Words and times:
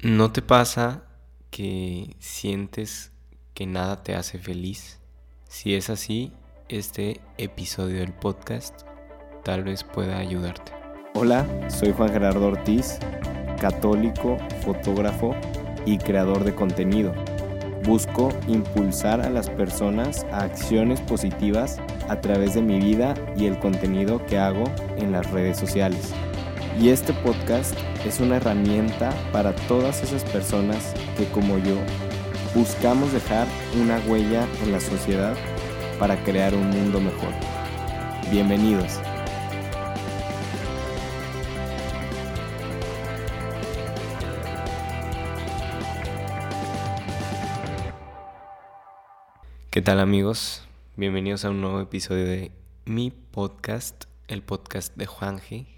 ¿No 0.00 0.30
te 0.30 0.42
pasa 0.42 1.02
que 1.50 2.14
sientes 2.20 3.10
que 3.52 3.66
nada 3.66 4.04
te 4.04 4.14
hace 4.14 4.38
feliz? 4.38 5.00
Si 5.48 5.74
es 5.74 5.90
así, 5.90 6.32
este 6.68 7.20
episodio 7.36 7.98
del 7.98 8.12
podcast 8.12 8.82
tal 9.42 9.64
vez 9.64 9.82
pueda 9.82 10.18
ayudarte. 10.18 10.70
Hola, 11.14 11.44
soy 11.68 11.90
Juan 11.90 12.10
Gerardo 12.10 12.46
Ortiz, 12.46 13.00
católico, 13.60 14.36
fotógrafo 14.64 15.34
y 15.84 15.98
creador 15.98 16.44
de 16.44 16.54
contenido. 16.54 17.12
Busco 17.82 18.28
impulsar 18.46 19.20
a 19.20 19.30
las 19.30 19.50
personas 19.50 20.24
a 20.30 20.44
acciones 20.44 21.00
positivas 21.00 21.80
a 22.08 22.20
través 22.20 22.54
de 22.54 22.62
mi 22.62 22.78
vida 22.78 23.14
y 23.36 23.46
el 23.46 23.58
contenido 23.58 24.24
que 24.26 24.38
hago 24.38 24.62
en 24.96 25.10
las 25.10 25.28
redes 25.32 25.58
sociales. 25.58 26.14
Y 26.80 26.90
este 26.90 27.12
podcast 27.12 27.76
es 28.06 28.20
una 28.20 28.36
herramienta 28.36 29.12
para 29.32 29.52
todas 29.66 30.00
esas 30.04 30.22
personas 30.22 30.94
que 31.16 31.24
como 31.32 31.58
yo 31.58 31.74
buscamos 32.54 33.12
dejar 33.12 33.48
una 33.82 33.98
huella 34.06 34.46
en 34.62 34.70
la 34.70 34.78
sociedad 34.78 35.36
para 35.98 36.22
crear 36.22 36.54
un 36.54 36.70
mundo 36.70 37.00
mejor. 37.00 37.32
Bienvenidos. 38.30 39.00
¿Qué 49.70 49.82
tal 49.82 49.98
amigos? 49.98 50.62
Bienvenidos 50.94 51.44
a 51.44 51.50
un 51.50 51.60
nuevo 51.60 51.80
episodio 51.80 52.24
de 52.24 52.52
mi 52.84 53.10
podcast, 53.10 54.04
el 54.28 54.42
podcast 54.42 54.94
de 54.94 55.06
Juanje. 55.06 55.77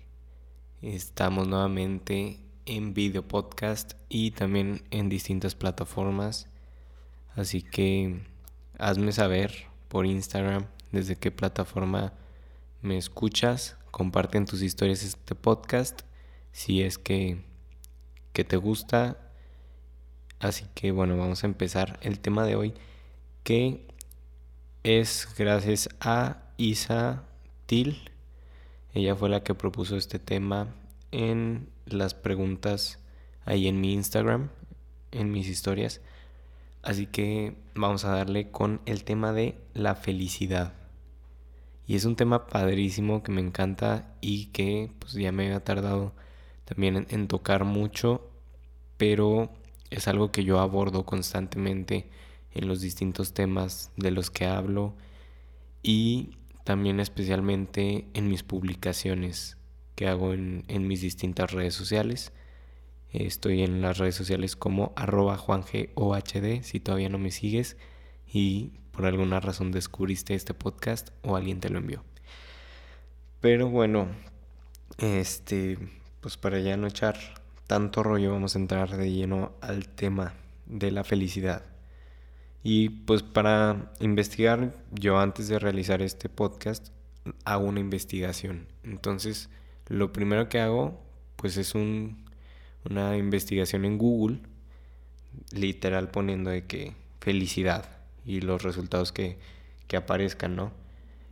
Estamos 0.83 1.47
nuevamente 1.47 2.41
en 2.65 2.95
video 2.95 3.29
podcast 3.29 3.93
y 4.09 4.31
también 4.31 4.83
en 4.91 5.11
distintas 5.11 5.55
plataformas. 5.55 6.49
Así 7.37 7.61
que 7.61 8.23
hazme 8.79 9.13
saber 9.13 9.67
por 9.89 10.07
Instagram 10.07 10.65
desde 10.91 11.17
qué 11.17 11.31
plataforma 11.31 12.15
me 12.81 12.97
escuchas. 12.97 13.77
Comparten 13.91 14.47
tus 14.47 14.63
historias 14.63 15.03
este 15.03 15.35
podcast 15.35 16.01
si 16.51 16.81
es 16.81 16.97
que, 16.97 17.45
que 18.33 18.45
te 18.45 18.57
gusta. 18.57 19.19
Así 20.39 20.65
que 20.75 20.93
bueno, 20.93 21.15
vamos 21.19 21.45
a 21.45 21.47
empezar 21.47 21.99
el 22.01 22.21
tema 22.21 22.47
de 22.47 22.57
hoy 22.57 22.75
que 23.45 23.87
es 24.83 25.29
gracias 25.37 25.91
a 26.01 26.43
Isa 26.57 27.25
Til 27.67 28.11
ella 28.93 29.15
fue 29.15 29.29
la 29.29 29.43
que 29.43 29.55
propuso 29.55 29.97
este 29.97 30.19
tema 30.19 30.75
en 31.13 31.69
las 31.87 32.15
preguntas 32.15 32.99
ahí 33.45 33.69
en 33.69 33.81
mi 33.81 33.93
Instagram, 33.93 34.51
en 35.13 35.31
mis 35.31 35.49
historias. 35.49 36.01
Así 36.83 37.07
que 37.07 37.57
vamos 37.75 38.05
a 38.05 38.11
darle 38.11 38.51
con 38.51 38.81
el 38.87 39.05
tema 39.05 39.33
de 39.33 39.59
la 39.75 39.95
felicidad. 39.95 40.73
Y 41.87 41.97
es 41.97 42.05
un 42.05 42.17
tema 42.17 42.47
padrísimo 42.47 43.23
que 43.23 43.33
me 43.33 43.41
encanta 43.41 44.15
y 44.21 44.47
que 44.47 44.93
pues 44.99 45.13
ya 45.15 45.33
me 45.33 45.53
ha 45.53 45.61
tardado 45.65 46.13
también 46.65 47.07
en, 47.11 47.27
tocar 47.27 47.65
mucho, 47.65 48.31
pero 48.97 49.51
es 49.91 50.07
algo 50.07 50.31
que 50.31 50.45
yo 50.45 50.61
abordo 50.61 51.05
constantemente 51.05 52.09
en 52.53 52.69
los 52.69 52.81
distintos 52.81 53.35
temas 53.35 53.91
de 53.97 54.13
los 54.13 54.31
que 54.31 54.47
hablo 54.47 54.95
y 55.83 56.37
también 56.65 57.01
especialmente 57.01 58.07
en 58.15 58.29
mis 58.29 58.43
publicaciones 58.43 59.57
que 59.95 60.09
hago 60.09 60.33
en, 60.33 60.65
mis 60.87 61.01
distintas 61.01 61.53
redes 61.53 61.75
sociales. 61.75 62.33
Estoy 63.13 63.63
en 63.63 63.83
las 63.83 63.99
redes 63.99 64.15
sociales 64.15 64.57
como 64.57 64.93
arroba 64.97 65.37
juangeohd 65.37 66.63
si 66.63 66.81
todavía 66.81 67.09
no 67.09 67.19
me 67.19 67.31
sigues 67.31 67.77
y 68.33 68.73
por 68.93 69.07
alguna 69.07 69.41
razón 69.41 69.73
descubriste 69.73 70.35
este 70.35 70.55
podcast 70.55 71.11
o 71.23 71.37
alguien 71.37 71.61
te 71.61 71.71
lo 71.71 71.79
envió. 71.79 72.05
Pero 73.41 73.69
bueno, 73.69 74.09
este, 74.99 75.79
pues 76.21 76.37
para 76.37 76.61
ya 76.61 76.77
no 76.77 76.87
echar 76.87 77.19
tanto 77.67 78.03
rollo 78.03 78.33
vamos 78.33 78.57
a 78.57 78.59
entrar 78.59 78.97
de 78.97 79.13
lleno 79.13 79.53
al 79.61 79.89
tema 79.89 80.35
de 80.67 80.91
la 80.91 81.05
felicidad. 81.05 81.65
Y 82.63 82.91
pues 82.91 83.23
para 83.23 83.93
investigar, 84.01 84.75
yo 84.93 85.19
antes 85.19 85.49
de 85.49 85.59
realizar 85.59 86.03
este 86.03 86.29
podcast 86.29 86.89
hago 87.45 87.65
una 87.65 87.81
investigación. 87.81 88.67
Entonces, 88.85 89.49
lo 89.89 90.13
primero 90.13 90.49
que 90.49 90.61
hago, 90.61 91.01
pues 91.37 91.57
es 91.57 91.75
un, 91.75 92.25
una 92.89 93.17
investigación 93.17 93.85
en 93.85 93.99
Google, 93.99 94.41
literal 95.53 96.11
poniendo 96.11 96.51
de 96.51 96.67
que 96.67 96.95
felicidad 97.21 97.89
y 98.27 98.41
los 98.41 98.63
resultados 98.63 99.13
que, 99.13 99.39
que 99.87 99.97
aparezcan, 99.97 100.57
¿no? 100.57 100.73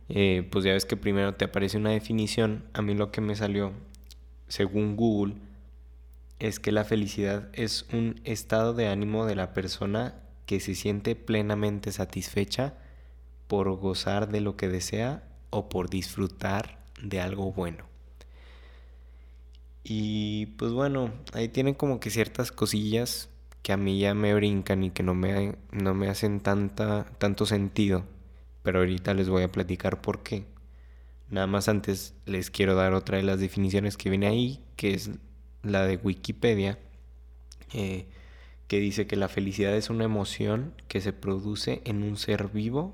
Eh, 0.09 0.47
pues 0.51 0.65
ya 0.65 0.73
ves 0.73 0.85
que 0.85 0.97
primero 0.97 1.35
te 1.35 1.45
aparece 1.45 1.77
una 1.77 1.91
definición. 1.91 2.63
A 2.73 2.81
mí 2.81 2.95
lo 2.95 3.11
que 3.11 3.21
me 3.21 3.35
salió, 3.35 3.73
según 4.47 4.95
Google, 4.95 5.35
es 6.39 6.59
que 6.59 6.71
la 6.71 6.85
felicidad 6.85 7.49
es 7.53 7.85
un 7.93 8.19
estado 8.23 8.73
de 8.73 8.87
ánimo 8.87 9.25
de 9.25 9.35
la 9.35 9.53
persona 9.53 10.15
que 10.49 10.59
se 10.59 10.73
siente 10.73 11.15
plenamente 11.15 11.91
satisfecha 11.91 12.73
por 13.47 13.69
gozar 13.75 14.29
de 14.29 14.41
lo 14.41 14.57
que 14.57 14.67
desea 14.67 15.21
o 15.51 15.69
por 15.69 15.91
disfrutar 15.91 16.79
de 17.03 17.21
algo 17.21 17.53
bueno. 17.53 17.85
Y 19.83 20.47
pues 20.57 20.71
bueno, 20.71 21.13
ahí 21.33 21.49
tienen 21.49 21.75
como 21.75 21.99
que 21.99 22.09
ciertas 22.09 22.51
cosillas 22.51 23.29
que 23.61 23.73
a 23.73 23.77
mí 23.77 23.99
ya 23.99 24.15
me 24.15 24.33
brincan 24.33 24.83
y 24.83 24.89
que 24.89 25.03
no 25.03 25.13
me, 25.13 25.55
no 25.71 25.93
me 25.93 26.09
hacen 26.09 26.39
tanta, 26.39 27.05
tanto 27.19 27.45
sentido. 27.45 28.03
Pero 28.63 28.79
ahorita 28.79 29.13
les 29.13 29.29
voy 29.29 29.43
a 29.43 29.51
platicar 29.51 30.01
por 30.01 30.23
qué. 30.23 30.45
Nada 31.29 31.45
más 31.45 31.69
antes 31.69 32.15
les 32.25 32.49
quiero 32.49 32.73
dar 32.73 32.95
otra 32.95 33.17
de 33.17 33.23
las 33.23 33.39
definiciones 33.39 33.97
que 33.97 34.09
viene 34.09 34.25
ahí, 34.25 34.65
que 34.77 34.95
es 34.95 35.11
la 35.61 35.85
de 35.85 35.97
Wikipedia. 35.97 36.79
Eh, 37.71 38.07
que 38.69 38.79
dice 38.79 39.07
que 39.07 39.15
la 39.15 39.29
felicidad 39.29 39.75
es 39.75 39.89
una 39.89 40.05
emoción 40.05 40.75
que 40.87 41.01
se 41.01 41.11
produce 41.11 41.81
en 41.85 42.03
un 42.03 42.17
ser 42.17 42.49
vivo 42.49 42.93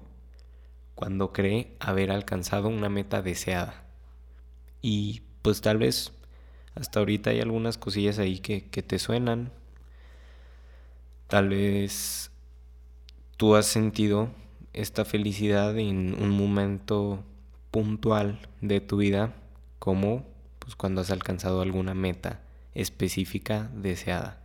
cuando 0.95 1.33
cree 1.33 1.75
haber 1.81 2.11
alcanzado 2.11 2.69
una 2.69 2.87
meta 2.87 3.21
deseada. 3.21 3.83
Y 4.81 5.23
pues 5.41 5.59
tal 5.59 5.77
vez 5.77 6.13
hasta 6.75 6.99
ahorita 6.99 7.31
hay 7.31 7.41
algunas 7.41 7.77
cosillas 7.77 8.19
ahí 8.19 8.39
que, 8.39 8.61
te 8.61 8.99
suenan. 8.99 9.51
Tal 11.27 11.49
vez 11.49 12.31
tú 13.35 13.55
has 13.55 13.65
sentido 13.65 14.29
esta 14.71 15.03
felicidad 15.03 15.77
en 15.77 16.15
un 16.17 16.29
momento 16.29 17.21
puntual 17.71 18.39
de 18.61 18.79
tu 18.79 18.95
vida, 18.95 19.35
como 19.79 20.25
pues 20.59 20.77
cuando 20.77 21.01
has 21.01 21.11
alcanzado 21.11 21.61
alguna 21.61 21.93
meta 21.93 22.39
específica 22.73 23.69
deseada. 23.73 24.44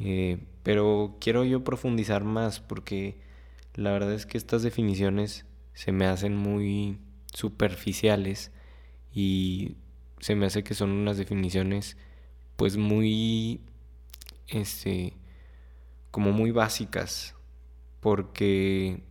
Eh, 0.00 0.38
pero 0.62 1.16
quiero 1.20 1.44
yo 1.44 1.64
profundizar 1.64 2.24
más 2.24 2.60
porque 2.60 3.16
la 3.74 3.90
verdad 3.92 4.12
es 4.12 4.26
que 4.26 4.38
estas 4.38 4.62
definiciones 4.62 5.44
se 5.72 5.92
me 5.92 6.06
hacen 6.06 6.36
muy 6.36 6.98
superficiales 7.32 8.52
y 9.12 9.76
se 10.20 10.34
me 10.34 10.46
hace 10.46 10.64
que 10.64 10.74
son 10.74 10.90
unas 10.90 11.16
definiciones 11.16 11.96
pues 12.56 12.76
muy 12.76 13.60
este 14.48 15.14
como 16.10 16.32
muy 16.32 16.50
básicas 16.50 17.34
porque 18.00 19.02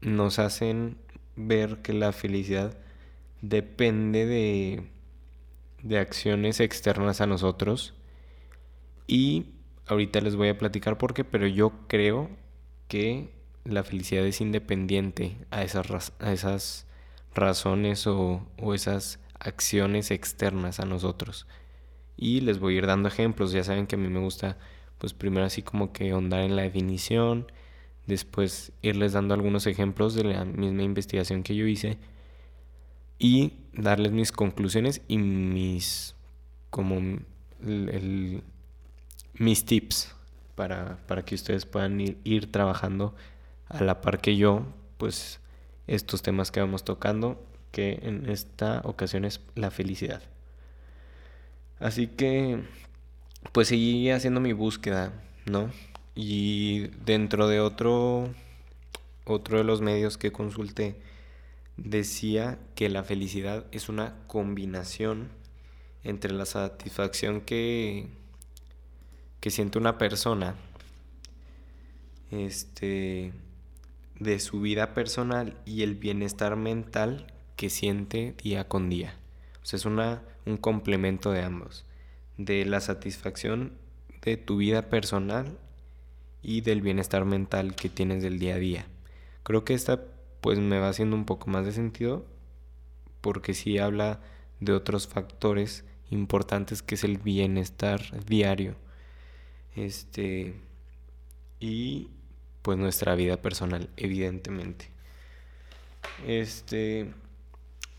nos 0.00 0.38
hacen 0.38 0.98
ver 1.36 1.82
que 1.82 1.92
la 1.92 2.12
felicidad 2.12 2.78
depende 3.42 4.26
de 4.26 4.90
de 5.82 5.98
acciones 5.98 6.60
externas 6.60 7.20
a 7.20 7.26
nosotros 7.26 7.94
y 9.06 9.46
Ahorita 9.86 10.20
les 10.20 10.36
voy 10.36 10.48
a 10.48 10.58
platicar 10.58 10.98
por 10.98 11.14
qué, 11.14 11.24
pero 11.24 11.46
yo 11.46 11.72
creo 11.86 12.28
que 12.88 13.30
la 13.64 13.84
felicidad 13.84 14.24
es 14.26 14.40
independiente 14.40 15.36
a 15.50 15.62
esas, 15.62 16.86
razones 17.34 18.06
o, 18.06 18.46
o 18.60 18.74
esas 18.74 19.20
acciones 19.38 20.10
externas 20.10 20.80
a 20.80 20.86
nosotros. 20.86 21.46
Y 22.16 22.40
les 22.40 22.58
voy 22.58 22.74
a 22.74 22.78
ir 22.78 22.86
dando 22.86 23.08
ejemplos. 23.08 23.52
Ya 23.52 23.62
saben 23.62 23.86
que 23.86 23.96
a 23.96 23.98
mí 23.98 24.08
me 24.08 24.20
gusta, 24.20 24.56
pues 24.98 25.12
primero 25.12 25.44
así 25.44 25.62
como 25.62 25.92
que 25.92 26.10
ahondar 26.10 26.40
en 26.40 26.56
la 26.56 26.62
definición, 26.62 27.46
después 28.06 28.72
irles 28.82 29.12
dando 29.12 29.34
algunos 29.34 29.66
ejemplos 29.66 30.14
de 30.14 30.24
la 30.24 30.44
misma 30.44 30.82
investigación 30.82 31.42
que 31.42 31.54
yo 31.54 31.66
hice 31.66 31.98
y 33.18 33.52
darles 33.72 34.12
mis 34.12 34.32
conclusiones 34.32 35.02
y 35.08 35.18
mis 35.18 36.14
como 36.70 36.96
el, 37.64 38.42
mis 39.38 39.64
tips 39.64 40.14
para, 40.54 40.98
que 41.24 41.34
ustedes 41.34 41.66
puedan 41.66 42.00
ir, 42.00 42.18
ir, 42.24 42.50
trabajando 42.50 43.14
a 43.68 43.82
la 43.84 44.00
par 44.00 44.20
que 44.20 44.36
yo, 44.36 44.64
pues 44.96 45.40
estos 45.86 46.22
temas 46.22 46.50
que 46.50 46.60
vamos 46.60 46.84
tocando, 46.84 47.44
que 47.72 48.00
en 48.02 48.28
esta 48.30 48.80
ocasión 48.84 49.24
es 49.24 49.40
la 49.54 49.70
felicidad. 49.70 50.22
Así 51.78 52.06
que, 52.06 52.62
pues 53.52 53.68
seguí 53.68 54.10
haciendo 54.10 54.40
mi 54.40 54.52
búsqueda, 54.54 55.12
¿no? 55.44 55.70
Y 56.14 56.88
dentro 57.04 57.48
de 57.48 57.60
otro, 57.60 58.30
otro 59.26 59.58
de 59.58 59.64
los 59.64 59.82
medios 59.82 60.16
que 60.16 60.32
consulté, 60.32 60.96
decía 61.76 62.58
que 62.74 62.88
la 62.88 63.04
felicidad 63.04 63.66
es 63.72 63.90
una 63.90 64.14
combinación 64.26 65.28
entre 66.02 66.32
la 66.32 66.46
satisfacción 66.46 67.42
que, 67.42 68.08
que 69.46 69.52
siente 69.52 69.78
una 69.78 69.96
persona 69.96 70.56
este, 72.32 73.32
de 74.18 74.40
su 74.40 74.60
vida 74.60 74.92
personal 74.92 75.56
y 75.64 75.84
el 75.84 75.94
bienestar 75.94 76.56
mental 76.56 77.32
que 77.54 77.70
siente 77.70 78.34
día 78.42 78.66
con 78.66 78.90
día. 78.90 79.14
O 79.62 79.64
sea, 79.64 79.76
es 79.76 79.84
una, 79.84 80.24
un 80.46 80.56
complemento 80.56 81.30
de 81.30 81.42
ambos. 81.42 81.84
De 82.36 82.64
la 82.64 82.80
satisfacción 82.80 83.74
de 84.20 84.36
tu 84.36 84.56
vida 84.56 84.90
personal 84.90 85.56
y 86.42 86.62
del 86.62 86.80
bienestar 86.80 87.24
mental 87.24 87.76
que 87.76 87.88
tienes 87.88 88.24
del 88.24 88.40
día 88.40 88.56
a 88.56 88.58
día. 88.58 88.86
Creo 89.44 89.64
que 89.64 89.74
esta 89.74 90.02
pues 90.40 90.58
me 90.58 90.80
va 90.80 90.88
haciendo 90.88 91.14
un 91.14 91.24
poco 91.24 91.50
más 91.50 91.64
de 91.64 91.70
sentido 91.70 92.26
porque 93.20 93.54
sí 93.54 93.78
habla 93.78 94.18
de 94.58 94.72
otros 94.72 95.06
factores 95.06 95.84
importantes 96.10 96.82
que 96.82 96.96
es 96.96 97.04
el 97.04 97.18
bienestar 97.18 98.24
diario. 98.24 98.74
Este 99.76 100.54
y 101.60 102.08
pues 102.62 102.78
nuestra 102.78 103.14
vida 103.14 103.36
personal, 103.36 103.88
evidentemente. 103.96 104.90
Este 106.26 107.12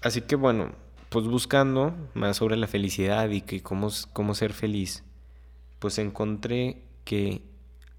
así 0.01 0.21
que 0.21 0.35
bueno, 0.35 0.73
pues 1.09 1.25
buscando 1.25 1.95
más 2.13 2.37
sobre 2.37 2.57
la 2.57 2.67
felicidad 2.67 3.29
y 3.29 3.41
que 3.41 3.61
cómo, 3.61 3.89
cómo 4.13 4.35
ser 4.35 4.53
feliz, 4.53 5.03
pues 5.79 5.97
encontré 5.99 6.81
que 7.05 7.41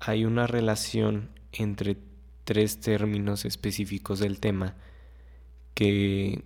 hay 0.00 0.25
una 0.25 0.46
relación 0.46 1.30
entre 1.52 1.96
tres 2.44 2.80
términos 2.80 3.44
específicos 3.44 4.19
del 4.20 4.40
tema 4.40 4.75
que, 5.75 6.42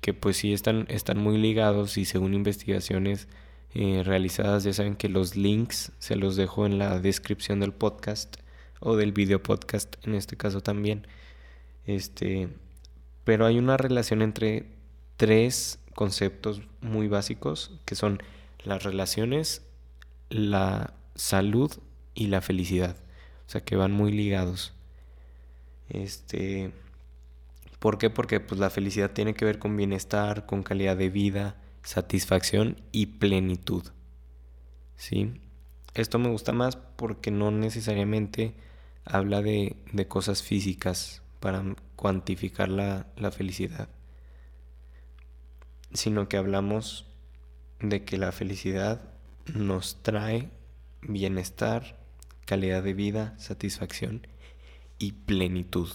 que 0.00 0.14
pues 0.14 0.36
sí 0.38 0.52
están, 0.52 0.86
están 0.88 1.18
muy 1.18 1.38
ligados 1.38 1.98
y 1.98 2.04
según 2.04 2.34
investigaciones 2.34 3.28
eh, 3.74 4.02
realizadas 4.04 4.64
ya 4.64 4.72
saben 4.72 4.96
que 4.96 5.08
los 5.08 5.36
links 5.36 5.92
se 5.98 6.16
los 6.16 6.36
dejo 6.36 6.66
en 6.66 6.78
la 6.78 6.98
descripción 6.98 7.60
del 7.60 7.72
podcast 7.72 8.36
o 8.80 8.96
del 8.96 9.12
video 9.12 9.42
podcast 9.42 9.94
en 10.06 10.14
este 10.14 10.36
caso 10.36 10.60
también 10.60 11.06
este 11.86 12.48
pero 13.24 13.46
hay 13.46 13.58
una 13.58 13.76
relación 13.76 14.22
entre 14.22 14.66
tres 15.16 15.78
conceptos 15.94 16.62
muy 16.80 17.08
básicos 17.08 17.72
que 17.84 17.94
son 17.94 18.22
las 18.64 18.82
relaciones 18.82 19.62
la 20.30 20.94
salud 21.14 21.70
y 22.14 22.28
la 22.28 22.40
felicidad. 22.40 22.96
O 23.46 23.50
sea, 23.50 23.62
que 23.62 23.76
van 23.76 23.92
muy 23.92 24.12
ligados. 24.12 24.72
Este, 25.88 26.72
¿por 27.78 27.98
qué? 27.98 28.10
Porque 28.10 28.40
pues 28.40 28.60
la 28.60 28.70
felicidad 28.70 29.10
tiene 29.10 29.34
que 29.34 29.44
ver 29.44 29.58
con 29.58 29.76
bienestar, 29.76 30.46
con 30.46 30.62
calidad 30.62 30.96
de 30.96 31.10
vida, 31.10 31.56
satisfacción 31.82 32.80
y 32.92 33.06
plenitud. 33.06 33.84
¿Sí? 34.96 35.40
Esto 35.94 36.18
me 36.18 36.28
gusta 36.28 36.52
más 36.52 36.76
porque 36.76 37.30
no 37.30 37.50
necesariamente 37.50 38.54
habla 39.04 39.42
de, 39.42 39.76
de 39.92 40.06
cosas 40.06 40.42
físicas 40.42 41.22
para 41.40 41.64
cuantificar 41.96 42.68
la, 42.68 43.06
la 43.16 43.30
felicidad, 43.30 43.88
sino 45.92 46.28
que 46.28 46.36
hablamos 46.36 47.06
de 47.80 48.04
que 48.04 48.18
la 48.18 48.30
felicidad 48.30 49.00
nos 49.54 50.02
trae 50.02 50.50
bienestar, 51.02 51.98
calidad 52.44 52.82
de 52.82 52.94
vida, 52.94 53.34
satisfacción 53.38 54.26
y 54.98 55.12
plenitud. 55.12 55.88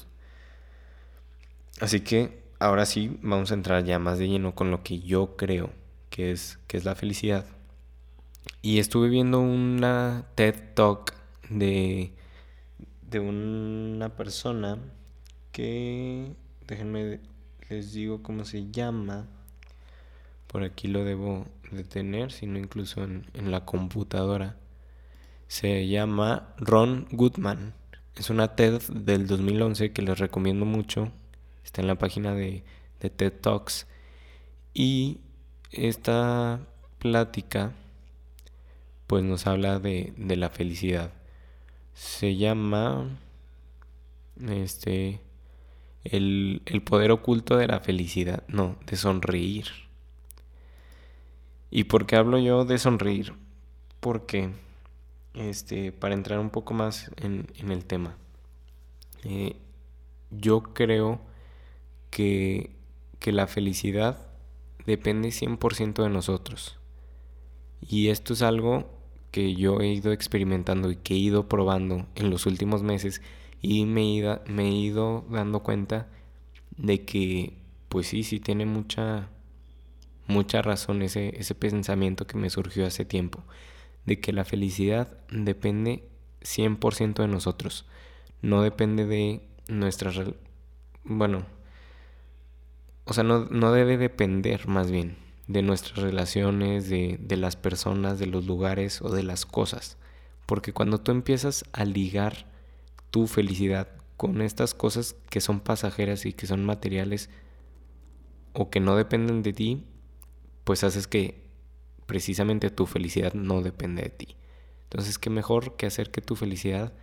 Así 1.80 2.02
que 2.02 2.45
ahora 2.60 2.86
sí 2.86 3.18
vamos 3.22 3.52
a 3.52 3.56
entrar 3.56 3.84
ya 3.84 4.00
más 4.00 4.19
de 4.19 4.28
lleno 4.28 4.56
con 4.56 4.72
lo 4.72 4.84
que 4.84 5.00
yo 5.00 5.36
creo 5.36 5.72
que 6.10 6.31
es, 6.31 6.60
que 6.68 6.78
es 6.78 6.86
la 6.86 6.96
felicidad. 6.96 7.46
Y 8.62 8.80
estuve 8.80 9.10
viendo 9.10 9.40
una 9.40 10.25
TED 10.36 10.74
Talk 10.74 11.13
de, 11.50 12.13
de 13.10 13.19
una 13.19 14.10
persona 14.10 14.80
que, 15.52 16.34
déjenme, 16.68 17.19
les 17.69 17.94
digo 17.94 18.24
cómo 18.24 18.46
se 18.46 18.69
llama. 18.72 19.28
Por 20.48 20.63
aquí 20.63 20.88
lo 20.88 21.04
debo 21.04 21.46
de 21.72 21.84
tener, 21.84 22.31
sino 22.31 22.58
incluso 22.58 23.04
en 23.04 23.51
la 23.51 23.66
computadora 23.66 24.56
se 25.48 25.88
llama 25.88 26.54
Ron 26.58 27.08
Goodman. 27.12 27.74
Es 28.16 28.30
una 28.30 28.56
TED 28.56 28.81
del 28.90 29.28
2011 29.28 29.92
que 29.92 30.01
les 30.01 30.18
recomiendo 30.19 30.66
mucho. 30.66 31.12
Está 31.66 31.82
en 31.82 31.88
la 31.88 31.96
página 31.96 32.34
de, 32.34 32.64
TED 33.00 33.34
Talks. 33.42 33.88
Y 34.74 35.20
esta 35.72 36.62
plática 37.00 37.74
pues 39.08 39.24
nos 39.24 39.46
habla 39.46 39.80
de, 39.80 40.14
de 40.16 40.38
la 40.38 40.50
felicidad. 40.50 41.12
Se 41.94 42.38
llama 42.38 43.20
este 44.48 45.20
el, 46.04 46.62
el, 46.66 46.82
poder 46.82 47.12
oculto 47.12 47.58
de 47.58 47.68
la 47.68 47.82
felicidad, 47.82 48.44
no, 48.48 48.78
de 48.86 48.96
sonreír. 48.96 49.66
¿Y 51.70 51.86
por 51.86 52.06
qué 52.06 52.16
hablo 52.16 52.38
yo 52.40 52.64
de 52.64 52.78
sonreír? 52.78 53.34
Porque 54.00 54.52
este, 55.36 55.92
para 55.92 56.14
entrar 56.14 56.40
un 56.40 56.50
poco 56.50 56.74
más 56.74 57.12
en, 57.18 57.48
el 57.58 57.86
tema. 57.86 58.16
Eh, 59.24 59.56
yo 60.32 60.62
creo 60.62 61.20
que, 62.16 62.72
que 63.20 63.34
la 63.34 63.46
felicidad 63.46 64.18
depende 64.86 65.32
100% 65.32 66.02
de 66.02 66.10
nosotros. 66.10 66.80
Y 67.82 68.08
esto 68.08 68.32
es 68.32 68.42
algo 68.42 68.90
que 69.32 69.54
yo 69.56 69.82
he 69.82 69.88
ido 69.88 70.14
experimentando 70.14 70.90
y 70.92 70.96
que 70.96 71.16
he 71.16 71.18
ido 71.18 71.50
probando 71.50 72.08
en 72.16 72.30
los 72.30 72.46
últimos 72.46 72.84
meses 72.84 73.22
y 73.62 73.84
me 73.84 74.04
he 74.04 74.06
ido, 74.06 74.42
me 74.48 74.70
he 74.70 74.72
ido 74.72 75.26
dando 75.30 75.62
cuenta 75.62 76.08
de 76.78 77.04
que 77.04 77.58
pues 77.90 78.08
sí, 78.08 78.24
sí 78.24 78.40
tiene 78.40 78.66
mucha 78.66 79.28
mucha 80.26 80.62
razón 80.62 81.02
ese, 81.02 81.38
ese 81.38 81.54
pensamiento 81.54 82.28
que 82.28 82.38
me 82.38 82.50
surgió 82.50 82.88
hace 82.88 83.04
tiempo 83.04 83.44
de 84.06 84.22
que 84.22 84.32
la 84.32 84.46
felicidad 84.46 85.18
depende 85.30 86.08
100% 86.44 87.16
de 87.16 87.28
nosotros. 87.28 87.86
No 88.42 88.62
depende 88.62 89.06
de 89.06 89.42
nuestras... 89.68 90.18
Bueno, 91.04 91.46
o 93.06 93.14
sea, 93.14 93.24
no, 93.24 93.46
no, 93.46 93.72
debe 93.72 93.98
depender 93.98 94.68
más 94.68 94.92
bien 94.92 95.18
de 95.48 95.62
nuestras 95.62 95.98
relaciones, 96.00 96.90
de, 96.90 97.18
de 97.20 97.38
las 97.38 97.56
personas, 97.56 98.20
de 98.20 98.26
los 98.26 98.46
lugares 98.46 99.02
o 99.02 99.10
de 99.10 99.24
las 99.24 99.46
cosas. 99.46 99.98
Porque 100.46 100.74
cuando 100.74 101.00
tú 101.00 101.12
empiezas 101.12 101.66
a 101.72 101.86
ligar 101.86 102.48
tu 103.12 103.28
felicidad 103.28 103.88
con 104.18 104.42
estas 104.42 104.74
cosas 104.74 105.16
que 105.30 105.42
son 105.42 105.60
pasajeras 105.60 106.26
y 106.26 106.34
que 106.34 106.48
son 106.48 106.66
materiales 106.66 107.30
o 108.54 108.70
que 108.70 108.80
no 108.80 108.96
dependen 108.96 109.44
de 109.44 109.54
ti, 109.54 109.86
pues 110.64 110.84
haces 110.84 111.08
que 111.08 111.46
precisamente 112.06 112.70
tu 112.70 112.86
felicidad 112.86 113.34
no 113.34 113.62
depende 113.62 114.04
de 114.04 114.10
ti. 114.10 114.36
Entonces, 114.84 115.20
qué 115.20 115.30
mejor 115.30 115.76
que 115.76 115.86
hacer 115.86 116.12
que 116.12 116.22
tu 116.22 116.36
felicidad 116.36 116.94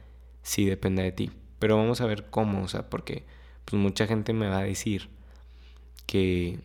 sí 0.42 0.64
dependa 0.64 1.02
de 1.02 1.12
ti. 1.12 1.30
Pero 1.58 1.76
vamos 1.76 2.00
a 2.00 2.06
ver 2.06 2.30
cómo, 2.30 2.62
o 2.62 2.68
sea, 2.68 2.88
porque 2.88 3.24
pues 3.64 3.80
mucha 3.80 4.06
gente 4.06 4.32
me 4.32 4.48
va 4.48 4.58
a 4.58 4.64
decir 4.64 5.10
que, 6.06 6.58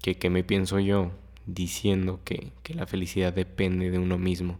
que, 0.00 0.30
me 0.30 0.44
pienso 0.44 0.78
yo 0.78 1.12
diciendo 1.46 2.20
que, 2.24 2.52
que 2.62 2.74
la 2.74 2.86
felicidad 2.86 3.32
depende 3.32 3.90
de 3.90 3.98
uno 3.98 4.18
mismo. 4.18 4.58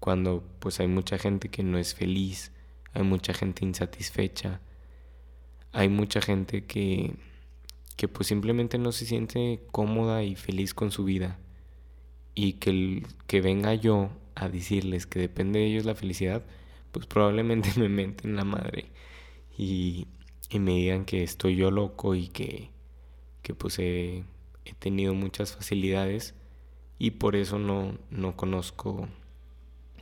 Cuando 0.00 0.44
pues 0.58 0.80
hay 0.80 0.88
mucha 0.88 1.18
gente 1.18 1.48
que 1.48 1.62
no 1.62 1.78
es 1.78 1.94
feliz, 1.94 2.52
hay 2.92 3.02
mucha 3.02 3.34
gente 3.34 3.64
insatisfecha, 3.64 4.60
hay 5.72 5.88
mucha 5.88 6.20
gente 6.20 6.64
que, 6.64 7.14
que 7.96 8.08
pues 8.08 8.28
simplemente 8.28 8.78
no 8.78 8.92
se 8.92 9.06
siente 9.06 9.60
cómoda 9.72 10.22
y 10.22 10.36
feliz 10.36 10.74
con 10.74 10.90
su 10.90 11.04
vida 11.04 11.38
y 12.34 12.54
que, 12.54 12.70
el, 12.70 13.06
que 13.26 13.40
venga 13.40 13.74
yo 13.74 14.10
a 14.34 14.48
decirles 14.48 15.06
que 15.06 15.18
depende 15.20 15.60
de 15.60 15.66
ellos 15.66 15.84
la 15.84 15.94
felicidad, 15.94 16.44
pues 16.92 17.06
probablemente 17.06 17.70
me 17.78 17.88
menten 17.88 18.36
la 18.36 18.44
madre 18.44 18.86
y, 19.56 20.06
y 20.50 20.58
me 20.58 20.72
digan 20.72 21.04
que 21.04 21.22
estoy 21.22 21.56
yo 21.56 21.70
loco 21.70 22.14
y 22.14 22.28
que, 22.28 22.70
que 23.44 23.54
pues 23.54 23.78
he, 23.78 24.24
tenido 24.78 25.12
muchas 25.14 25.54
facilidades 25.54 26.34
y 26.98 27.12
por 27.12 27.36
eso 27.36 27.58
no, 27.58 27.98
no 28.10 28.34
conozco 28.34 29.08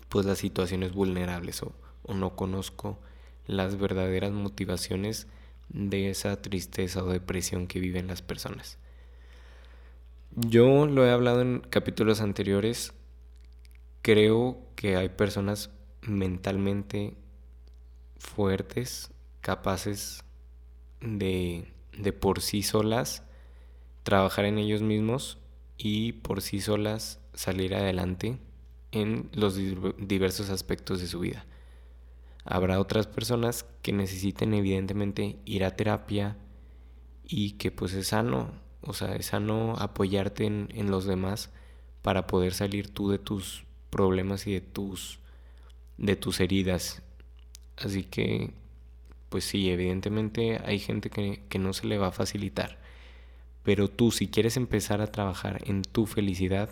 pues 0.09 0.25
las 0.25 0.39
situaciones 0.39 0.93
vulnerables 0.93 1.63
o, 1.65 1.75
o 2.05 2.15
no 2.15 2.37
conozco 2.37 3.01
las 3.47 3.77
verdaderas 3.77 4.31
motivaciones 4.31 5.27
de 5.69 6.11
esa 6.11 6.41
tristeza 6.41 7.03
o 7.03 7.11
depresión 7.11 7.67
que 7.67 7.81
viven 7.81 8.07
las 8.07 8.23
personas. 8.23 8.79
Yo 10.37 10.87
lo 10.87 11.05
he 11.05 11.11
hablado 11.11 11.43
en 11.43 11.61
capítulos 11.61 12.21
anteriores 12.21 12.95
creo 14.03 14.59
que 14.77 14.97
hay 14.97 15.09
personas 15.09 15.71
mentalmente 16.03 17.17
fuertes, 18.19 19.11
capaces 19.41 20.25
de, 21.01 21.73
de 21.97 22.13
por 22.13 22.41
sí 22.41 22.63
solas 22.63 23.25
trabajar 24.03 24.45
en 24.45 24.59
ellos 24.59 24.83
mismos 24.83 25.39
y 25.77 26.13
por 26.13 26.43
sí 26.43 26.61
solas 26.61 27.21
salir 27.35 27.75
adelante 27.75 28.39
en 28.91 29.31
los 29.33 29.57
diversos 29.57 30.51
aspectos 30.51 31.01
de 31.01 31.07
su 31.07 31.21
vida. 31.21 31.47
Habrá 32.45 32.81
otras 32.81 33.07
personas 33.07 33.65
que 33.83 33.93
necesiten 33.93 34.53
evidentemente 34.55 35.39
ir 35.45 35.65
a 35.65 35.77
terapia 35.77 36.37
y 37.25 37.53
que 37.53 37.71
pues 37.71 37.95
es 37.95 38.09
sano, 38.09 38.53
o 38.81 38.93
sea, 38.93 39.15
es 39.15 39.27
sano 39.27 39.77
apoyarte 39.79 40.45
en, 40.45 40.69
en 40.75 40.91
los 40.91 41.07
demás 41.07 41.51
para 42.03 42.27
poder 42.27 42.53
salir 42.53 42.93
tú 42.93 43.11
de 43.11 43.19
tus 43.19 43.65
problemas 43.91 44.47
y 44.47 44.53
de 44.53 44.61
tus 44.61 45.21
de 45.99 46.17
tus 46.17 46.41
heridas. 46.41 47.03
Así 47.77 48.03
que 48.03 48.53
pues 49.29 49.45
sí, 49.45 49.71
evidentemente 49.71 50.61
hay 50.63 50.79
gente 50.79 51.09
que, 51.09 51.43
que 51.49 51.59
no 51.59 51.73
se 51.73 51.87
le 51.87 51.97
va 51.97 52.09
a 52.09 52.13
facilitar. 52.13 52.82
Pero 53.63 53.89
tú 53.89 54.11
si 54.11 54.29
quieres 54.29 54.57
empezar 54.57 55.01
a 55.01 55.13
trabajar 55.13 55.63
en 55.67 55.83
tu 55.83 56.07
felicidad, 56.07 56.71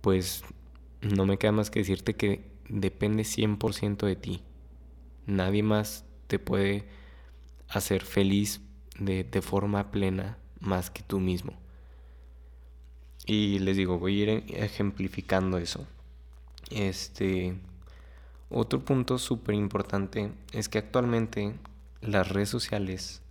pues 0.00 0.44
no 1.00 1.26
me 1.26 1.38
queda 1.38 1.52
más 1.52 1.70
que 1.70 1.80
decirte 1.80 2.14
que 2.14 2.44
depende 2.68 3.22
100% 3.22 4.06
de 4.06 4.16
ti. 4.16 4.42
Nadie 5.26 5.62
más 5.62 6.04
te 6.26 6.38
puede 6.38 6.86
hacer 7.68 8.02
feliz 8.02 8.60
de, 8.98 9.24
de, 9.24 9.42
forma 9.42 9.90
plena 9.90 10.38
más 10.60 10.90
que 10.90 11.02
tú 11.02 11.20
mismo. 11.20 11.54
Y 13.26 13.58
les 13.60 13.76
digo, 13.76 13.98
voy 13.98 14.20
a 14.20 14.22
ir 14.22 14.44
ejemplificando 14.48 15.56
eso. 15.56 15.86
Este, 16.70 17.56
otro 18.50 18.84
punto 18.84 19.18
súper 19.18 19.54
importante 19.54 20.30
es 20.52 20.68
que 20.68 20.78
actualmente 20.78 21.54
las 22.00 22.28
redes 22.28 22.50
sociales 22.50 23.22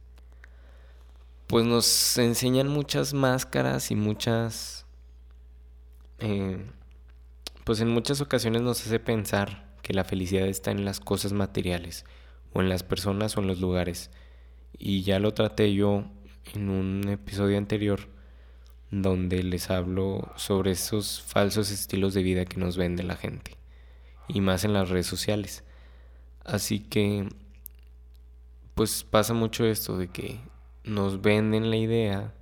pues 1.53 1.67
nos 1.67 2.17
enseñan 2.17 2.67
muchas 2.67 3.13
máscaras 3.13 3.91
y 3.91 3.95
muchas 3.95 4.87
eh, 6.17 6.57
pues 7.63 7.79
en 7.79 7.89
muchas 7.89 8.21
ocasiones 8.21 8.63
nos 8.63 8.81
hace 8.83 8.99
pensar 8.99 9.71
que 9.83 9.93
la 9.93 10.03
felicidad 10.03 10.47
está 10.47 10.71
en 10.71 10.83
las 10.83 10.99
cosas 10.99 11.31
materiales 11.31 12.05
o 12.53 12.61
en 12.61 12.69
las 12.69 12.81
personas 12.81 13.37
o 13.37 13.41
en 13.41 13.45
los 13.45 13.61
lugares. 13.61 14.09
Y 14.79 15.03
ya 15.03 15.19
lo 15.19 15.35
traté 15.35 15.75
yo 15.75 16.05
en 16.55 16.71
un 16.71 17.07
episodio 17.07 17.59
anterior 17.59 17.99
donde 18.89 19.43
les 19.43 19.69
hablo 19.69 20.33
sobre 20.35 20.71
esos 20.71 21.21
falsos 21.21 21.69
estilos 21.69 22.15
de 22.15 22.23
vida 22.23 22.45
que 22.45 22.59
nos 22.59 22.77
vende 22.77 23.03
la 23.03 23.15
gente 23.15 23.57
y 24.27 24.41
más 24.41 24.63
en 24.63 24.73
las 24.73 24.89
redes 24.89 25.05
sociales. 25.05 25.63
Así 26.43 26.79
que 26.79 27.29
pues 28.73 29.03
pasa 29.03 29.35
mucho 29.35 29.65
esto 29.65 29.99
de 29.99 30.07
que 30.07 30.51
nos 30.83 31.21
venden 31.21 31.69
la 31.69 31.77
idea 31.77 32.33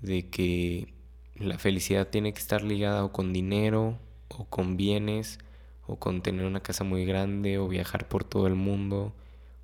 de 0.00 0.28
que 0.28 0.94
la 1.34 1.58
felicidad 1.58 2.08
tiene 2.08 2.32
que 2.32 2.38
estar 2.38 2.62
ligada 2.62 3.04
o 3.04 3.12
con 3.12 3.32
dinero 3.32 3.98
o 4.28 4.44
con 4.46 4.76
bienes 4.76 5.38
o 5.86 5.96
con 5.96 6.22
tener 6.22 6.46
una 6.46 6.60
casa 6.60 6.84
muy 6.84 7.04
grande 7.04 7.58
o 7.58 7.68
viajar 7.68 8.08
por 8.08 8.24
todo 8.24 8.46
el 8.46 8.54
mundo 8.54 9.14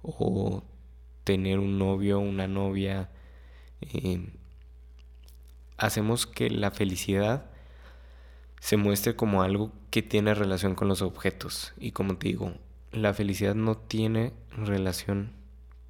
o 0.02 0.62
tener 1.24 1.58
un 1.58 1.78
novio 1.78 2.18
una 2.20 2.46
novia. 2.48 3.10
Eh, 3.80 4.32
hacemos 5.76 6.26
que 6.26 6.50
la 6.50 6.70
felicidad 6.70 7.46
se 8.60 8.76
muestre 8.76 9.16
como 9.16 9.42
algo 9.42 9.72
que 9.90 10.02
tiene 10.02 10.34
relación 10.34 10.74
con 10.74 10.88
los 10.88 11.02
objetos. 11.02 11.72
Y 11.78 11.90
como 11.90 12.16
te 12.16 12.28
digo, 12.28 12.54
la 12.92 13.12
felicidad 13.12 13.54
no 13.54 13.76
tiene 13.76 14.32
relación 14.50 15.32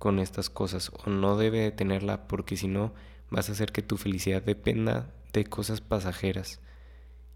con 0.03 0.19
estas 0.19 0.51
cosas 0.51 0.91
o 1.07 1.11
no 1.11 1.37
debe 1.37 1.61
de 1.61 1.71
tenerla 1.71 2.27
porque 2.27 2.57
si 2.57 2.67
no 2.67 2.93
vas 3.31 3.49
a 3.49 3.53
hacer 3.53 3.71
que 3.71 3.83
tu 3.83 3.97
felicidad 3.97 4.43
dependa 4.43 5.15
de 5.33 5.45
cosas 5.45 5.81
pasajeras 5.81 6.59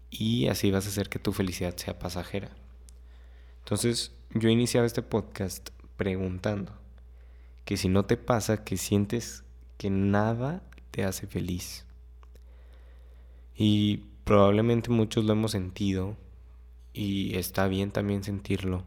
y 0.09 0.47
así 0.47 0.69
vas 0.69 0.85
a 0.85 0.89
hacer 0.89 1.07
que 1.07 1.17
tu 1.17 1.31
felicidad 1.31 1.77
sea 1.77 1.97
pasajera. 1.97 2.51
Entonces 3.59 4.11
yo 4.33 4.49
iniciaba 4.49 4.85
este 4.85 5.01
podcast 5.01 5.69
preguntando 5.95 6.73
que 7.63 7.77
si 7.77 7.87
no 7.87 8.03
te 8.03 8.17
pasa 8.17 8.65
que 8.65 8.75
sientes 8.75 9.45
que 9.77 9.89
nada 9.89 10.61
te 10.91 11.05
hace 11.05 11.25
feliz. 11.25 11.85
Y 13.55 14.03
probablemente 14.25 14.89
muchos 14.89 15.23
lo 15.23 15.31
hemos 15.31 15.53
sentido 15.53 16.17
y 16.91 17.37
está 17.37 17.69
bien 17.69 17.91
también 17.91 18.25
sentirlo 18.25 18.83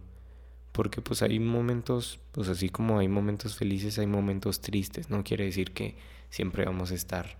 porque 0.72 1.00
pues 1.00 1.22
hay 1.22 1.38
momentos, 1.40 2.20
pues 2.32 2.48
así 2.48 2.68
como 2.68 2.98
hay 2.98 3.08
momentos 3.08 3.56
felices, 3.56 3.98
hay 3.98 4.06
momentos 4.06 4.60
tristes, 4.60 5.10
no 5.10 5.24
quiere 5.24 5.44
decir 5.44 5.72
que 5.72 5.96
siempre 6.30 6.64
vamos 6.64 6.92
a 6.92 6.94
estar 6.94 7.36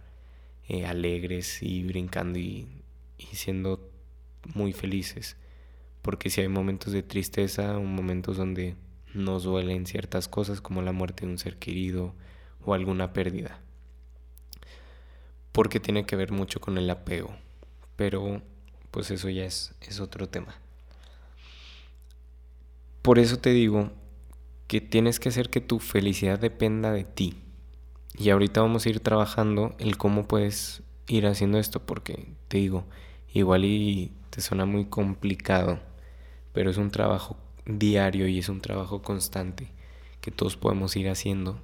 eh, 0.69 0.87
alegres 0.87 1.63
y 1.63 1.83
brincando 1.85 2.39
y, 2.39 2.67
y, 3.19 3.27
siendo 3.37 3.89
muy 4.55 4.73
felices, 4.73 5.37
porque 6.03 6.31
si 6.31 6.41
hay 6.41 6.49
momentos 6.49 6.93
de 6.93 7.03
tristeza 7.03 7.79
momentos 7.79 8.37
donde 8.37 8.77
nos 9.15 9.45
duelen 9.45 9.87
ciertas 9.87 10.29
cosas 10.29 10.61
como 10.61 10.83
la 10.83 10.93
muerte 10.93 11.27
de 11.27 11.33
un 11.33 11.39
ser 11.39 11.57
querido 11.57 12.15
o 12.65 12.75
alguna 12.75 13.13
pérdida, 13.13 13.61
porque 15.53 15.81
tiene 15.81 16.05
que 16.05 16.17
ver 16.17 16.33
mucho 16.33 16.61
con 16.61 16.79
el 16.79 16.91
apego, 16.91 17.35
pero 17.97 18.43
pues 18.91 19.11
eso 19.11 19.29
ya 19.29 19.45
es, 19.45 19.73
es 19.81 20.01
otro 20.01 20.29
tema. 20.29 20.57
Por 23.03 23.19
eso 23.19 23.39
te 23.39 23.51
digo 23.51 23.91
que 24.67 24.81
tienes 24.81 25.19
que 25.19 25.31
hacer 25.31 25.51
que 25.51 25.61
tu 25.61 25.79
felicidad 25.79 26.39
dependa 26.39 26.93
de 26.93 27.05
ti. 27.05 27.35
Y 28.19 28.31
ahorita 28.31 28.61
vamos 28.61 28.85
a 28.85 28.91
ir 28.91 29.01
trabajando 29.01 29.75
el 29.79 29.97
cómo 29.97 30.29
puedes 30.29 30.83
ir 31.07 31.27
haciendo 31.27 31.59
esto, 31.59 31.81
porque 31.81 32.35
te 32.49 32.59
digo, 32.59 32.85
igual 33.33 33.65
y 33.65 34.13
te 34.31 34.41
suena 34.41 34.67
muy 34.67 34.85
complicado, 34.85 35.81
pero 36.53 36.71
es 36.71 36.77
un 36.77 36.91
trabajo 36.91 37.37
diario 37.65 38.29
y 38.29 38.39
es 38.39 38.49
un 38.49 38.61
trabajo 38.61 39.03
constante 39.03 39.69
que 40.21 40.31
todos 40.31 40.57
podemos 40.57 40.95
ir 40.97 41.09
haciendo 41.09 41.61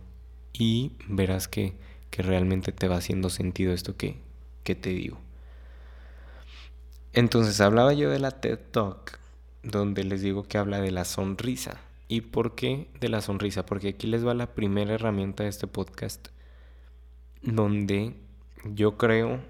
y 0.52 0.92
verás 1.08 1.48
que, 1.48 1.74
que 2.10 2.22
realmente 2.22 2.72
te 2.72 2.88
va 2.88 2.96
haciendo 2.96 3.28
sentido 3.28 3.72
esto 3.72 3.96
que, 3.96 4.16
que 4.64 4.74
te 4.74 4.90
digo. 4.90 5.18
Entonces 7.12 7.60
hablaba 7.60 7.92
yo 7.92 8.10
de 8.10 8.18
la 8.18 8.30
TED 8.30 8.58
Talk 8.70 9.18
donde 9.66 10.04
les 10.04 10.22
digo 10.22 10.44
que 10.44 10.58
habla 10.58 10.80
de 10.80 10.92
la 10.92 11.04
sonrisa. 11.04 11.80
¿Y 12.08 12.20
por 12.20 12.54
qué 12.54 12.88
de 13.00 13.08
la 13.08 13.20
sonrisa? 13.20 13.66
Porque 13.66 13.88
aquí 13.88 14.06
les 14.06 14.24
va 14.24 14.32
la 14.32 14.54
primera 14.54 14.94
herramienta 14.94 15.42
de 15.42 15.48
este 15.48 15.66
podcast, 15.66 16.28
donde 17.42 18.14
yo 18.64 18.96
creo 18.96 19.40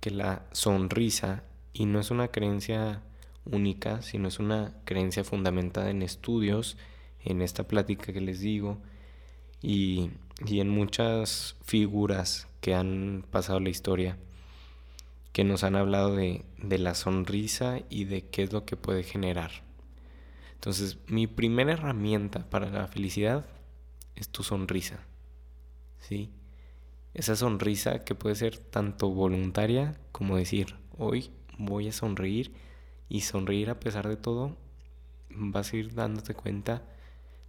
que 0.00 0.10
la 0.10 0.46
sonrisa, 0.52 1.42
y 1.72 1.86
no 1.86 1.98
es 1.98 2.12
una 2.12 2.28
creencia 2.28 3.02
única, 3.44 4.00
sino 4.02 4.28
es 4.28 4.38
una 4.38 4.74
creencia 4.84 5.24
fundamentada 5.24 5.90
en 5.90 6.02
estudios, 6.02 6.76
en 7.24 7.42
esta 7.42 7.66
plática 7.66 8.12
que 8.12 8.20
les 8.20 8.38
digo, 8.38 8.78
y, 9.60 10.10
y 10.46 10.60
en 10.60 10.68
muchas 10.68 11.56
figuras 11.64 12.46
que 12.60 12.74
han 12.74 13.24
pasado 13.30 13.58
la 13.58 13.70
historia 13.70 14.18
que 15.32 15.42
nos 15.42 15.64
han 15.64 15.74
hablado 15.74 16.14
de, 16.14 16.44
de, 16.58 16.78
la 16.78 16.94
sonrisa 16.94 17.80
y 17.90 18.04
de 18.04 18.24
qué 18.24 18.44
es 18.44 18.52
lo 18.52 18.64
que 18.64 18.76
puede 18.76 19.02
generar. 19.02 19.63
Entonces, 20.64 20.96
mi 21.08 21.26
primera 21.26 21.74
herramienta 21.74 22.48
para 22.48 22.70
la 22.70 22.88
felicidad 22.88 23.44
es 24.16 24.30
tu 24.30 24.42
sonrisa. 24.42 24.98
¿Sí? 25.98 26.30
Esa 27.12 27.36
sonrisa 27.36 28.02
que 28.02 28.14
puede 28.14 28.34
ser 28.34 28.56
tanto 28.56 29.10
voluntaria 29.10 30.00
como 30.10 30.38
decir, 30.38 30.76
hoy 30.96 31.28
voy 31.58 31.88
a 31.88 31.92
sonreír 31.92 32.54
y 33.10 33.20
sonreír 33.20 33.68
a 33.68 33.78
pesar 33.78 34.08
de 34.08 34.16
todo, 34.16 34.56
vas 35.28 35.70
a 35.70 35.76
ir 35.76 35.92
dándote 35.92 36.32
cuenta 36.32 36.82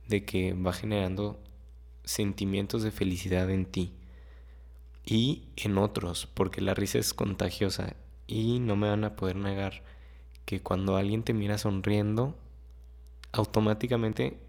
de 0.09 0.25
que 0.25 0.51
va 0.51 0.73
generando 0.73 1.41
sentimientos 2.03 2.83
de 2.83 2.91
felicidad 2.91 3.49
en 3.49 3.65
ti 3.65 3.93
y 5.05 5.45
en 5.55 5.77
otros, 5.77 6.27
porque 6.33 6.59
la 6.59 6.73
risa 6.73 6.97
es 6.97 7.13
contagiosa 7.13 7.95
y 8.27 8.59
no 8.59 8.75
me 8.75 8.89
van 8.89 9.05
a 9.05 9.15
poder 9.15 9.37
negar 9.37 9.83
que 10.43 10.61
cuando 10.61 10.97
alguien 10.97 11.23
te 11.23 11.33
mira 11.33 11.57
sonriendo, 11.57 12.37
automáticamente 13.35 14.39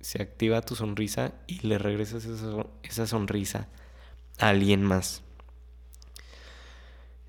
se 0.00 0.22
activa 0.22 0.60
tu 0.60 0.74
sonrisa 0.74 1.32
y 1.46 1.66
le 1.66 1.78
regresas 1.78 2.26
esa, 2.26 3.06
sonrisa 3.06 3.68
a 4.38 4.50
alguien 4.50 4.82
más. 4.82 5.22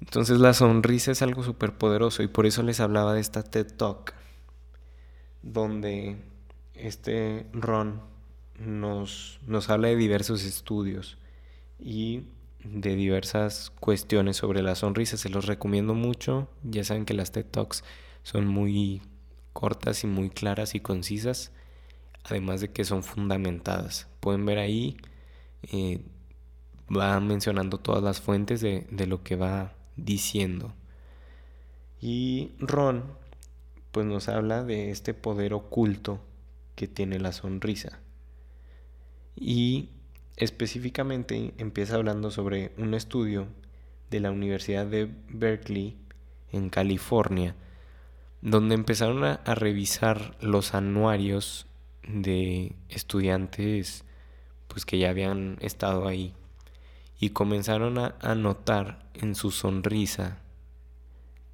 Entonces 0.02 0.40
la 0.40 0.54
sonrisa 0.54 1.12
es 1.12 1.22
algo 1.22 1.44
súper 1.44 1.78
poderoso 1.78 2.22
y 2.22 2.28
por 2.28 2.46
eso 2.46 2.64
les 2.64 2.80
hablaba 2.80 3.14
de 3.14 3.22
esta 3.22 3.44
TED 3.44 3.74
Talk, 3.78 4.14
donde 5.42 6.18
este 6.74 7.48
Ron 7.54 8.02
nos, 8.60 9.40
nos 9.48 9.70
habla 9.70 9.88
de 9.88 9.96
diversos 9.96 10.44
estudios 10.44 11.18
y 11.80 12.24
de 12.66 12.96
diversas 12.96 13.72
cuestiones 13.80 14.38
sobre 14.38 14.62
la 14.62 14.76
sonrisa. 14.76 15.18
Se 15.18 15.30
los 15.30 15.46
recomiendo 15.46 15.94
mucho. 15.94 16.50
Ya 16.64 16.84
saben 16.84 17.06
que 17.06 17.14
las 17.14 17.32
TED 17.32 17.46
Talks 17.46 17.84
son 18.24 18.48
muy 18.48 19.02
cortas 19.56 20.04
y 20.04 20.08
muy 20.08 20.30
claras 20.30 20.76
y 20.76 20.82
concisas, 20.82 21.54
además 22.26 22.60
de 22.60 22.74
que 22.74 22.84
son 22.84 23.04
fundamentadas. 23.04 24.10
Pueden 24.20 24.46
ver 24.46 24.60
ahí, 24.60 24.98
eh, 25.64 26.02
va 26.96 27.18
mencionando 27.22 27.80
todas 27.80 28.04
las 28.04 28.20
fuentes 28.20 28.60
de, 28.60 28.86
de 28.92 29.08
lo 29.08 29.24
que 29.24 29.38
va 29.38 29.74
diciendo. 29.96 30.74
Y 32.02 32.52
Ron, 32.60 33.06
pues 33.94 34.06
nos 34.06 34.28
habla 34.28 34.66
de 34.66 34.92
este 34.92 35.14
poder 35.14 35.54
oculto 35.54 36.20
que 36.76 36.90
tiene 36.90 37.18
la 37.18 37.32
sonrisa. 37.32 38.02
Y 39.38 39.88
específicamente 40.36 41.54
empieza 41.58 41.96
hablando 41.96 42.30
sobre 42.30 42.74
un 42.78 42.94
estudio 42.94 43.48
de 44.12 44.20
la 44.20 44.32
Universidad 44.32 44.86
de 44.86 45.10
Berkeley 45.30 45.96
en 46.52 46.70
California, 46.70 47.56
donde 48.46 48.76
empezaron 48.76 49.24
a, 49.24 49.38
revisar 49.56 50.38
los 50.40 50.76
anuarios 50.76 51.66
de 52.08 52.76
estudiantes 52.90 54.06
pues 54.68 54.86
que 54.86 55.00
ya 55.00 55.10
habían 55.10 55.58
estado 55.62 56.08
ahí 56.08 56.36
y 57.20 57.32
comenzaron 57.32 57.98
a, 57.98 58.14
a 58.22 58.36
notar 58.36 59.10
en 59.16 59.34
su 59.34 59.50
sonrisa 59.50 60.38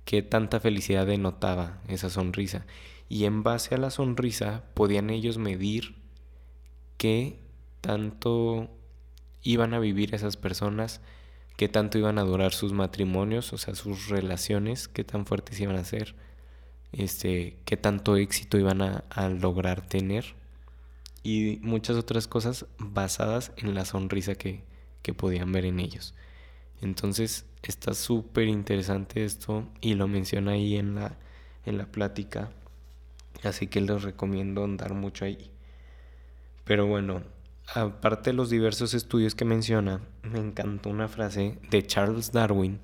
qué 0.03 0.21
tanta 0.21 0.59
felicidad 0.59 1.07
denotaba 1.07 1.79
esa 1.87 2.09
sonrisa. 2.09 2.65
Y 3.07 3.23
en 3.23 3.41
base 3.41 3.73
a 3.73 3.77
la 3.77 3.89
sonrisa 3.89 4.65
podían 4.73 5.11
ellos 5.11 5.37
medir 5.37 5.95
qué 6.97 7.39
tanto 7.79 8.69
iban 9.43 9.73
a 9.73 9.79
vivir 9.79 10.13
esas 10.13 10.35
personas, 10.35 10.99
qué 11.55 11.69
tanto 11.69 11.97
iban 11.97 12.19
a 12.19 12.23
durar 12.23 12.51
sus 12.51 12.73
matrimonios, 12.73 13.53
o 13.53 13.57
sea, 13.57 13.75
sus 13.75 14.09
relaciones, 14.09 14.89
qué 14.89 15.05
tan 15.05 15.25
fuertes 15.25 15.57
iban 15.61 15.77
a 15.77 15.85
ser, 15.85 16.15
este, 16.93 17.57
qué 17.65 17.77
tanto 17.77 18.17
éxito 18.17 18.57
iban 18.57 18.81
a, 18.81 19.29
lograr 19.29 19.81
tener 19.81 20.35
y 21.23 21.59
muchas 21.61 21.95
otras 21.97 22.27
cosas 22.27 22.65
basadas 22.77 23.51
en 23.57 23.73
la 23.75 23.85
sonrisa 23.85 24.35
que, 24.35 24.63
que 25.01 25.13
podían 25.13 25.51
ver 25.51 25.65
en 25.65 25.79
ellos. 25.79 26.13
Entonces 26.81 27.45
está 27.61 27.93
súper 27.93 28.47
interesante 28.47 29.23
esto 29.23 29.67
y 29.81 29.93
lo 29.93 30.07
menciona 30.07 30.53
ahí 30.53 30.77
en 30.77 30.95
la, 30.95 31.17
en 31.65 31.77
la 31.77 31.85
plática. 31.85 32.51
Así 33.43 33.67
que 33.67 33.81
les 33.81 34.03
recomiendo 34.03 34.63
andar 34.63 34.93
mucho 34.93 35.25
ahí. 35.25 35.51
Pero 36.63 36.87
bueno, 36.87 37.23
aparte 37.73 38.31
de 38.31 38.35
los 38.35 38.49
diversos 38.49 38.93
estudios 38.93 39.35
que 39.35 39.45
menciona, 39.45 40.01
me 40.23 40.39
encantó 40.39 40.89
una 40.89 41.07
frase 41.07 41.57
de 41.69 41.85
Charles 41.85 42.31
Darwin, 42.31 42.81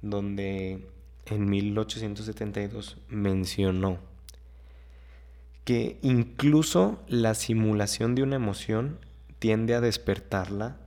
donde 0.00 0.88
en 1.26 1.48
1872 1.48 2.98
mencionó 3.08 3.98
que 5.64 5.98
incluso 6.02 7.00
la 7.06 7.34
simulación 7.34 8.14
de 8.14 8.22
una 8.22 8.36
emoción 8.36 8.98
tiende 9.38 9.74
a 9.74 9.80
despertarla 9.80 10.78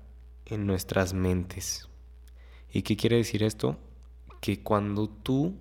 en 0.45 0.67
nuestras 0.67 1.13
mentes. 1.13 1.87
¿Y 2.71 2.81
qué 2.81 2.97
quiere 2.97 3.17
decir 3.17 3.43
esto? 3.43 3.77
Que 4.41 4.61
cuando 4.61 5.07
tú, 5.07 5.55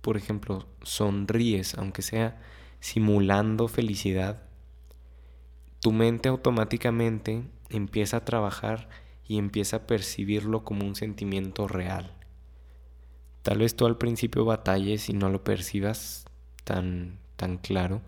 por 0.00 0.16
ejemplo, 0.16 0.66
sonríes, 0.82 1.74
aunque 1.74 2.02
sea 2.02 2.40
simulando 2.80 3.68
felicidad, 3.68 4.42
tu 5.80 5.92
mente 5.92 6.28
automáticamente 6.28 7.44
empieza 7.70 8.18
a 8.18 8.24
trabajar 8.24 8.88
y 9.26 9.38
empieza 9.38 9.76
a 9.76 9.86
percibirlo 9.86 10.64
como 10.64 10.84
un 10.84 10.96
sentimiento 10.96 11.68
real. 11.68 12.17
Tal 13.48 13.60
vez 13.60 13.74
tú 13.74 13.86
al 13.86 13.96
principio 13.96 14.44
batalles 14.44 15.08
y 15.08 15.14
no 15.14 15.30
lo 15.30 15.42
percibas 15.42 16.26
tan, 16.64 17.18
tan 17.36 17.56
claro, 17.56 18.02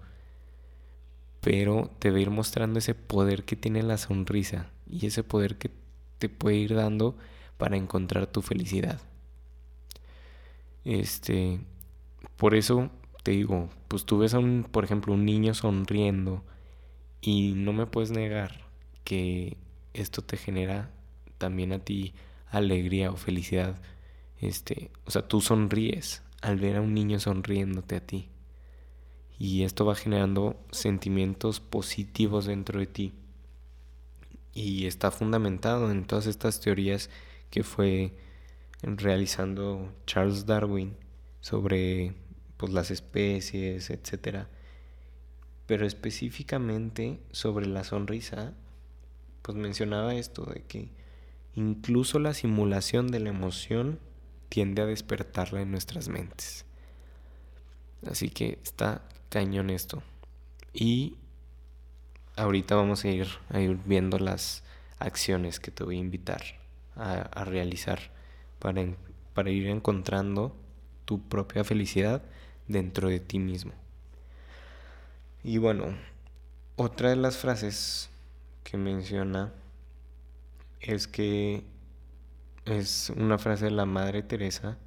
pero 1.40 1.90
te 1.98 2.10
va 2.10 2.18
a 2.18 2.20
ir 2.20 2.28
mostrando 2.28 2.78
ese 2.78 2.94
poder 2.94 3.44
que 3.44 3.56
tiene 3.56 3.82
la 3.82 3.96
sonrisa 3.96 4.68
y 4.86 5.06
ese 5.06 5.24
poder 5.24 5.56
que 5.56 5.70
te 6.18 6.28
puede 6.28 6.56
ir 6.56 6.74
dando 6.74 7.16
para 7.56 7.78
encontrar 7.78 8.26
tu 8.26 8.42
felicidad. 8.42 9.00
Este, 10.84 11.60
por 12.36 12.54
eso 12.54 12.90
te 13.22 13.30
digo, 13.30 13.70
pues 13.88 14.04
tú 14.04 14.18
ves 14.18 14.34
a 14.34 14.40
un, 14.40 14.68
por 14.70 14.84
ejemplo, 14.84 15.14
un 15.14 15.24
niño 15.24 15.54
sonriendo 15.54 16.44
y 17.22 17.54
no 17.56 17.72
me 17.72 17.86
puedes 17.86 18.10
negar 18.10 18.66
que 19.04 19.56
esto 19.94 20.20
te 20.20 20.36
genera 20.36 20.90
también 21.38 21.72
a 21.72 21.78
ti 21.78 22.12
alegría 22.50 23.10
o 23.10 23.16
felicidad. 23.16 23.80
Este, 24.40 24.90
o 25.04 25.10
sea, 25.10 25.26
tú 25.28 25.40
sonríes 25.40 26.22
al 26.40 26.58
ver 26.58 26.76
a 26.76 26.80
un 26.80 26.94
niño 26.94 27.20
sonriéndote 27.20 27.96
a 27.96 28.06
ti. 28.06 28.28
Y 29.38 29.62
esto 29.64 29.84
va 29.84 29.94
generando 29.94 30.56
sentimientos 30.70 31.60
positivos 31.60 32.46
dentro 32.46 32.80
de 32.80 32.86
ti. 32.86 33.12
Y 34.52 34.86
está 34.86 35.10
fundamentado 35.10 35.90
en 35.90 36.04
todas 36.04 36.26
estas 36.26 36.60
teorías 36.60 37.10
que 37.50 37.62
fue 37.62 38.14
realizando 38.82 39.92
Charles 40.06 40.46
Darwin 40.46 40.96
sobre 41.40 42.14
pues, 42.56 42.72
las 42.72 42.90
especies, 42.90 43.90
etcétera 43.90 44.48
pero 45.70 45.86
específicamente 45.86 47.20
sobre 47.30 47.64
la 47.66 47.84
sonrisa, 47.84 48.54
pues 49.40 49.56
mencionaba 49.56 50.16
esto 50.16 50.44
de 50.44 50.64
que 50.64 50.88
incluso 51.54 52.18
la 52.18 52.34
simulación 52.34 53.06
de 53.06 53.20
la 53.20 53.28
emoción 53.28 54.00
tiende 54.50 54.82
a 54.82 54.86
despertarla 54.86 55.62
en 55.62 55.70
nuestras 55.70 56.08
mentes. 56.08 56.66
Así 58.06 58.28
que 58.28 58.58
está 58.62 59.02
cañón 59.30 59.70
esto. 59.70 60.02
Y 60.74 61.16
ahorita 62.36 62.74
vamos 62.74 63.04
a 63.04 63.08
ir, 63.08 63.28
a 63.48 63.60
ir 63.60 63.78
viendo 63.86 64.18
las 64.18 64.62
acciones 64.98 65.60
que 65.60 65.70
te 65.70 65.84
voy 65.84 65.96
a 65.96 66.00
invitar 66.00 66.42
a, 66.96 67.44
realizar 67.44 68.10
para, 68.58 68.84
para 69.32 69.50
ir 69.50 69.66
encontrando 69.68 70.54
tu 71.06 71.22
propia 71.22 71.64
felicidad 71.64 72.22
dentro 72.68 73.08
de 73.08 73.20
ti 73.20 73.38
mismo. 73.38 73.72
Y 75.42 75.58
bueno, 75.58 75.96
otra 76.76 77.10
de 77.10 77.16
las 77.16 77.38
frases 77.38 78.10
que 78.64 78.76
menciona 78.76 79.52
es 80.80 81.06
que 81.06 81.64
es 82.64 83.12
una 83.16 83.38
frase 83.38 83.66
de 83.66 83.70
la 83.70 83.86
Madre 83.86 84.22
Teresa 84.22 84.78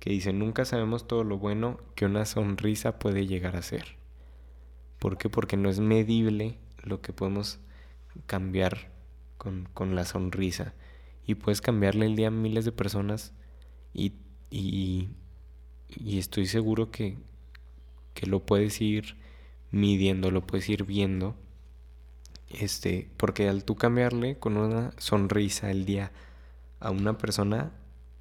que 0.00 0.10
dice, 0.10 0.32
nunca 0.32 0.64
sabemos 0.64 1.08
todo 1.08 1.24
lo 1.24 1.38
bueno 1.38 1.78
que 1.94 2.06
una 2.06 2.24
sonrisa 2.24 2.98
puede 2.98 3.26
llegar 3.26 3.56
a 3.56 3.62
ser. 3.62 3.96
¿Por 4.98 5.18
qué? 5.18 5.28
Porque 5.28 5.56
no 5.56 5.68
es 5.68 5.80
medible 5.80 6.58
lo 6.82 7.00
que 7.00 7.12
podemos 7.12 7.58
cambiar 8.26 8.92
con, 9.36 9.68
con 9.74 9.94
la 9.94 10.04
sonrisa. 10.04 10.74
Y 11.26 11.34
puedes 11.34 11.60
cambiarle 11.60 12.06
el 12.06 12.16
día 12.16 12.28
a 12.28 12.30
miles 12.30 12.64
de 12.64 12.72
personas 12.72 13.32
y, 13.92 14.12
y, 14.50 15.10
y 15.88 16.18
estoy 16.18 16.46
seguro 16.46 16.90
que, 16.90 17.18
que 18.14 18.26
lo 18.26 18.44
puedes 18.44 18.80
ir 18.80 19.16
midiendo, 19.70 20.30
lo 20.30 20.46
puedes 20.46 20.68
ir 20.68 20.84
viendo. 20.84 21.36
Este, 22.48 23.10
porque 23.16 23.48
al 23.48 23.64
tú 23.64 23.76
cambiarle 23.76 24.38
con 24.38 24.56
una 24.56 24.92
sonrisa 24.96 25.70
el 25.70 25.84
día 25.84 26.12
a 26.80 26.90
una 26.90 27.18
persona, 27.18 27.72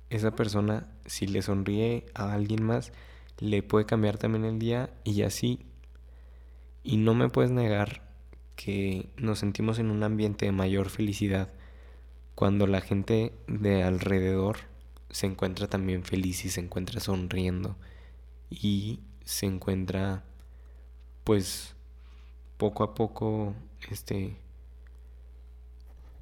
esa 0.09 0.35
persona, 0.35 0.87
si 1.05 1.27
le 1.27 1.41
sonríe 1.41 2.05
a 2.13 2.33
alguien 2.33 2.63
más, 2.63 2.91
le 3.39 3.63
puede 3.63 3.85
cambiar 3.85 4.17
también 4.17 4.45
el 4.45 4.59
día 4.59 4.89
y 5.03 5.21
así. 5.21 5.65
Y 6.83 6.97
no 6.97 7.13
me 7.13 7.29
puedes 7.29 7.51
negar 7.51 8.01
que 8.55 9.09
nos 9.17 9.39
sentimos 9.39 9.79
en 9.79 9.91
un 9.91 10.03
ambiente 10.03 10.45
de 10.45 10.51
mayor 10.51 10.89
felicidad 10.89 11.49
cuando 12.35 12.67
la 12.67 12.81
gente 12.81 13.33
de 13.47 13.83
alrededor 13.83 14.57
se 15.09 15.27
encuentra 15.27 15.67
también 15.67 16.03
feliz 16.03 16.45
y 16.45 16.49
se 16.49 16.61
encuentra 16.61 16.99
sonriendo 16.99 17.77
y 18.49 18.99
se 19.23 19.45
encuentra 19.45 20.23
pues 21.23 21.75
poco 22.57 22.83
a 22.83 22.95
poco 22.95 23.53
este 23.89 24.37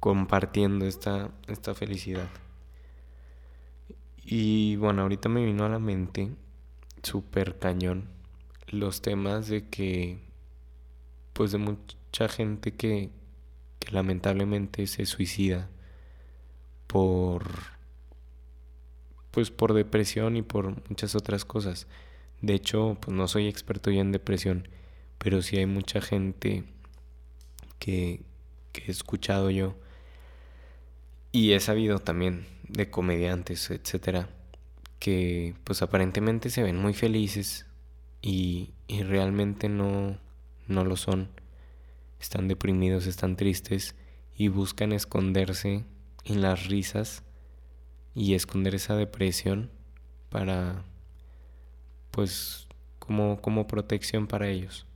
compartiendo 0.06 0.86
esta, 0.86 1.32
esta 1.48 1.74
felicidad. 1.74 2.28
Y 4.24 4.76
bueno, 4.76 5.02
ahorita 5.02 5.28
me 5.28 5.44
vino 5.44 5.64
a 5.64 5.68
la 5.68 5.80
mente 5.80 6.30
súper 7.02 7.58
cañón 7.58 8.08
los 8.68 9.02
temas 9.02 9.48
de 9.48 9.68
que 9.68 10.20
pues 11.32 11.50
de 11.50 11.58
mucha 11.58 12.28
gente 12.28 12.76
que, 12.76 13.10
que 13.80 13.90
lamentablemente 13.90 14.86
se 14.86 15.06
suicida 15.06 15.68
por 16.86 17.42
pues 19.32 19.50
por 19.50 19.74
depresión 19.74 20.36
y 20.36 20.42
por 20.42 20.88
muchas 20.88 21.16
otras 21.16 21.44
cosas. 21.44 21.88
De 22.42 22.54
hecho, 22.54 22.96
pues 23.00 23.16
no 23.16 23.26
soy 23.26 23.48
experto 23.48 23.90
ya 23.90 24.02
en 24.02 24.12
depresión, 24.12 24.68
pero 25.18 25.42
sí 25.42 25.56
hay 25.56 25.66
mucha 25.66 26.00
gente 26.00 26.62
que, 27.80 28.20
he 28.74 28.90
escuchado 28.92 29.50
yo 29.50 29.74
y 31.36 31.52
he 31.52 31.60
sabido 31.60 31.98
también 31.98 32.46
de 32.66 32.88
comediantes, 32.88 33.70
etcétera, 33.70 34.30
que 34.98 35.54
pues 35.64 35.82
aparentemente 35.82 36.48
se 36.48 36.62
ven 36.62 36.78
muy 36.78 36.94
felices 36.94 37.66
y, 38.22 38.72
y 38.88 39.02
realmente 39.02 39.68
no, 39.68 40.16
no 40.66 40.84
lo 40.86 40.96
son. 40.96 41.28
Están 42.18 42.48
deprimidos, 42.48 43.06
están 43.06 43.36
tristes 43.36 43.94
y 44.34 44.48
buscan 44.48 44.94
esconderse 44.94 45.84
en 46.24 46.40
las 46.40 46.68
risas 46.68 47.22
y 48.14 48.32
esconder 48.32 48.74
esa 48.74 48.96
depresión 48.96 49.70
para 50.30 50.84
pues 52.12 52.66
como, 52.98 53.42
como 53.42 53.66
protección 53.66 54.26
para 54.26 54.48
ellos. 54.48 54.86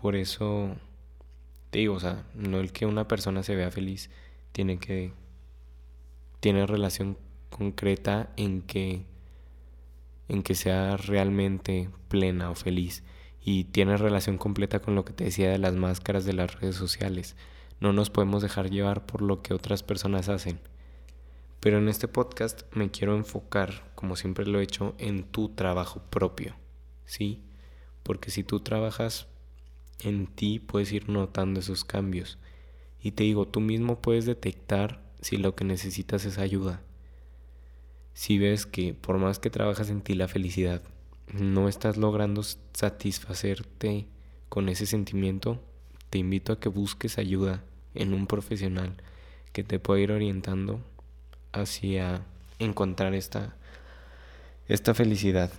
Por 0.00 0.14
eso 0.14 0.76
te 1.70 1.80
digo, 1.80 1.94
o 1.94 2.00
sea, 2.00 2.24
no 2.36 2.60
el 2.60 2.70
que 2.70 2.86
una 2.86 3.08
persona 3.08 3.42
se 3.42 3.56
vea 3.56 3.72
feliz 3.72 4.10
tiene 4.52 4.78
que 4.78 5.18
tiene 6.40 6.66
relación 6.66 7.16
concreta 7.50 8.30
en 8.36 8.62
que 8.62 9.04
en 10.28 10.42
que 10.42 10.54
sea 10.54 10.96
realmente 10.96 11.90
plena 12.08 12.50
o 12.50 12.54
feliz 12.54 13.02
y 13.42 13.64
tiene 13.64 13.96
relación 13.96 14.38
completa 14.38 14.80
con 14.80 14.94
lo 14.94 15.04
que 15.04 15.12
te 15.12 15.24
decía 15.24 15.50
de 15.50 15.58
las 15.58 15.74
máscaras 15.74 16.24
de 16.24 16.34
las 16.34 16.60
redes 16.60 16.76
sociales. 16.76 17.36
No 17.80 17.92
nos 17.92 18.10
podemos 18.10 18.42
dejar 18.42 18.70
llevar 18.70 19.06
por 19.06 19.22
lo 19.22 19.42
que 19.42 19.54
otras 19.54 19.82
personas 19.82 20.28
hacen. 20.28 20.60
Pero 21.58 21.78
en 21.78 21.88
este 21.88 22.06
podcast 22.06 22.62
me 22.74 22.90
quiero 22.90 23.16
enfocar, 23.16 23.90
como 23.94 24.14
siempre 24.14 24.46
lo 24.46 24.60
he 24.60 24.62
hecho, 24.62 24.94
en 24.98 25.24
tu 25.24 25.48
trabajo 25.48 26.00
propio, 26.10 26.54
¿sí? 27.04 27.42
Porque 28.02 28.30
si 28.30 28.44
tú 28.44 28.60
trabajas 28.60 29.26
en 30.02 30.26
ti, 30.26 30.58
puedes 30.58 30.92
ir 30.92 31.08
notando 31.08 31.60
esos 31.60 31.84
cambios. 31.84 32.38
Y 33.02 33.12
te 33.12 33.24
digo, 33.24 33.48
tú 33.48 33.60
mismo 33.60 34.00
puedes 34.00 34.26
detectar 34.26 35.02
si 35.20 35.36
lo 35.36 35.54
que 35.54 35.64
necesitas 35.64 36.24
es 36.24 36.38
ayuda. 36.38 36.80
Si 38.14 38.38
ves 38.38 38.66
que 38.66 38.94
por 38.94 39.18
más 39.18 39.38
que 39.38 39.50
trabajas 39.50 39.90
en 39.90 40.02
ti 40.02 40.14
la 40.14 40.28
felicidad, 40.28 40.82
no 41.32 41.68
estás 41.68 41.96
logrando 41.96 42.42
satisfacerte 42.42 44.06
con 44.48 44.68
ese 44.68 44.86
sentimiento, 44.86 45.62
te 46.10 46.18
invito 46.18 46.52
a 46.52 46.60
que 46.60 46.68
busques 46.68 47.18
ayuda 47.18 47.62
en 47.94 48.14
un 48.14 48.26
profesional 48.26 48.96
que 49.52 49.62
te 49.62 49.78
pueda 49.78 50.00
ir 50.00 50.12
orientando 50.12 50.80
hacia 51.52 52.22
encontrar 52.58 53.14
esta, 53.14 53.56
esta 54.68 54.94
felicidad. 54.94 55.50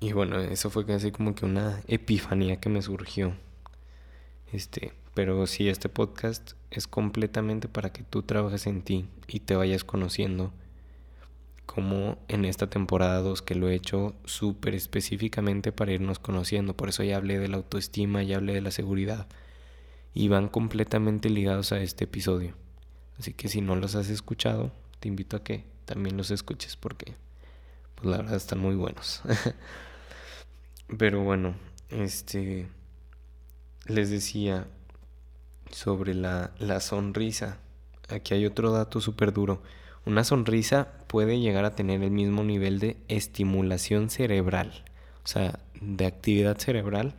Y 0.00 0.12
bueno, 0.12 0.40
eso 0.40 0.70
fue 0.70 0.84
casi 0.84 1.12
como 1.12 1.34
que 1.34 1.46
una 1.46 1.80
epifanía 1.86 2.60
que 2.60 2.68
me 2.68 2.82
surgió. 2.82 3.34
Este, 4.52 4.92
pero 5.14 5.46
sí, 5.46 5.68
este 5.68 5.88
podcast 5.88 6.52
es 6.72 6.88
completamente 6.88 7.68
para 7.68 7.92
que 7.92 8.02
tú 8.02 8.22
trabajes 8.22 8.66
en 8.66 8.82
ti 8.82 9.08
y 9.28 9.40
te 9.40 9.54
vayas 9.54 9.84
conociendo. 9.84 10.52
Como 11.66 12.18
en 12.28 12.44
esta 12.44 12.68
temporada 12.68 13.20
2 13.20 13.40
que 13.40 13.54
lo 13.54 13.68
he 13.68 13.74
hecho 13.74 14.14
súper 14.24 14.74
específicamente 14.74 15.72
para 15.72 15.92
irnos 15.92 16.18
conociendo. 16.18 16.76
Por 16.76 16.88
eso 16.88 17.04
ya 17.04 17.16
hablé 17.16 17.38
de 17.38 17.48
la 17.48 17.56
autoestima, 17.56 18.22
ya 18.22 18.36
hablé 18.36 18.52
de 18.52 18.60
la 18.60 18.70
seguridad 18.70 19.26
y 20.12 20.28
van 20.28 20.48
completamente 20.48 21.30
ligados 21.30 21.72
a 21.72 21.80
este 21.80 22.04
episodio. 22.04 22.54
Así 23.18 23.32
que 23.32 23.48
si 23.48 23.60
no 23.60 23.76
los 23.76 23.94
has 23.94 24.10
escuchado, 24.10 24.72
te 25.00 25.08
invito 25.08 25.36
a 25.36 25.44
que 25.44 25.64
también 25.84 26.16
los 26.16 26.30
escuches 26.30 26.76
porque 26.76 27.14
pues 27.94 28.06
la 28.06 28.18
verdad 28.18 28.36
están 28.36 28.58
muy 28.58 28.74
buenos. 28.74 29.22
Pero 30.98 31.22
bueno, 31.22 31.54
este 31.88 32.68
les 33.86 34.10
decía 34.10 34.66
sobre 35.74 36.14
la, 36.14 36.52
la 36.58 36.80
sonrisa. 36.80 37.58
Aquí 38.08 38.32
hay 38.34 38.46
otro 38.46 38.70
dato 38.70 39.00
súper 39.00 39.32
duro. 39.32 39.60
Una 40.06 40.22
sonrisa 40.22 40.88
puede 41.08 41.40
llegar 41.40 41.64
a 41.64 41.74
tener 41.74 42.02
el 42.02 42.10
mismo 42.10 42.44
nivel 42.44 42.78
de 42.78 42.96
estimulación 43.08 44.08
cerebral, 44.08 44.84
o 45.24 45.26
sea, 45.26 45.58
de 45.80 46.06
actividad 46.06 46.58
cerebral 46.58 47.14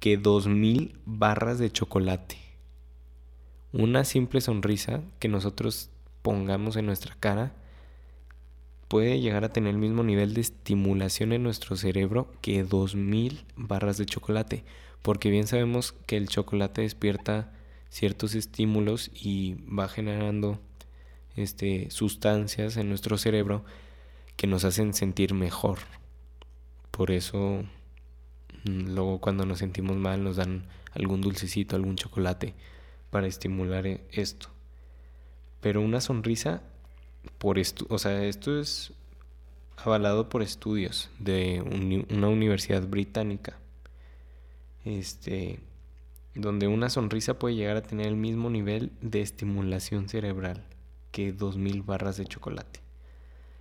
que 0.00 0.16
2000 0.16 0.98
barras 1.04 1.58
de 1.58 1.70
chocolate. 1.70 2.38
Una 3.72 4.04
simple 4.04 4.40
sonrisa 4.40 5.02
que 5.18 5.28
nosotros 5.28 5.90
pongamos 6.22 6.76
en 6.76 6.86
nuestra 6.86 7.16
cara 7.20 7.52
puede 8.88 9.20
llegar 9.20 9.44
a 9.44 9.52
tener 9.52 9.70
el 9.70 9.78
mismo 9.78 10.02
nivel 10.02 10.34
de 10.34 10.40
estimulación 10.40 11.32
en 11.32 11.42
nuestro 11.42 11.76
cerebro 11.76 12.32
que 12.40 12.62
2000 12.62 13.44
barras 13.56 13.98
de 13.98 14.06
chocolate, 14.06 14.64
porque 15.02 15.30
bien 15.30 15.46
sabemos 15.46 15.92
que 16.06 16.16
el 16.16 16.28
chocolate 16.28 16.82
despierta 16.82 17.52
ciertos 17.90 18.34
estímulos 18.34 19.10
y 19.14 19.54
va 19.66 19.88
generando 19.88 20.58
este, 21.36 21.90
sustancias 21.90 22.76
en 22.76 22.88
nuestro 22.88 23.18
cerebro 23.18 23.64
que 24.36 24.46
nos 24.46 24.64
hacen 24.64 24.94
sentir 24.94 25.34
mejor. 25.34 25.78
Por 26.90 27.10
eso 27.10 27.64
Mm, 28.64 28.94
luego 28.94 29.18
cuando 29.20 29.44
nos 29.44 29.58
sentimos 29.58 29.96
mal 29.96 30.22
nos 30.22 30.36
dan 30.36 30.64
algún 30.92 31.20
dulcecito, 31.20 31.76
algún 31.76 31.96
chocolate 31.96 32.54
para 33.10 33.26
estimular 33.26 33.86
e, 33.86 34.00
esto. 34.12 34.48
Pero 35.60 35.80
una 35.80 36.00
sonrisa 36.00 36.62
por 37.38 37.58
esto, 37.58 37.86
o 37.88 37.98
sea, 37.98 38.24
esto 38.24 38.58
es 38.58 38.92
avalado 39.76 40.28
por 40.28 40.42
estudios 40.42 41.10
de 41.18 41.60
una 42.10 42.28
universidad 42.28 42.86
británica. 42.86 43.58
Este 44.84 45.60
donde 46.34 46.66
una 46.66 46.88
sonrisa 46.88 47.38
puede 47.38 47.56
llegar 47.56 47.76
a 47.76 47.82
tener 47.82 48.06
el 48.06 48.16
mismo 48.16 48.48
nivel 48.48 48.92
de 49.02 49.20
estimulación 49.20 50.08
cerebral 50.08 50.64
que 51.10 51.32
2000 51.32 51.82
barras 51.82 52.16
de 52.16 52.24
chocolate. 52.24 52.80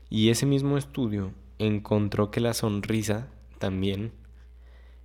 Y 0.09 0.29
ese 0.29 0.45
mismo 0.45 0.77
estudio 0.77 1.33
encontró 1.59 2.31
que 2.31 2.39
la 2.39 2.53
sonrisa 2.53 3.27
también 3.59 4.13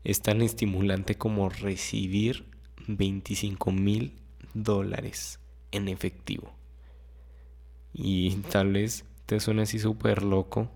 es 0.05 0.23
tan 0.23 0.43
estimulante 0.43 1.17
como 1.17 1.49
recibir 1.49 2.45
25 2.87 3.73
mil 3.73 4.13
dólares 4.55 5.41
en 5.73 5.89
efectivo. 5.89 6.53
Y 7.93 8.31
tal 8.51 8.73
vez 8.73 9.05
te 9.27 9.41
suene 9.41 9.63
así 9.63 9.79
súper 9.79 10.23
loco. 10.23 10.71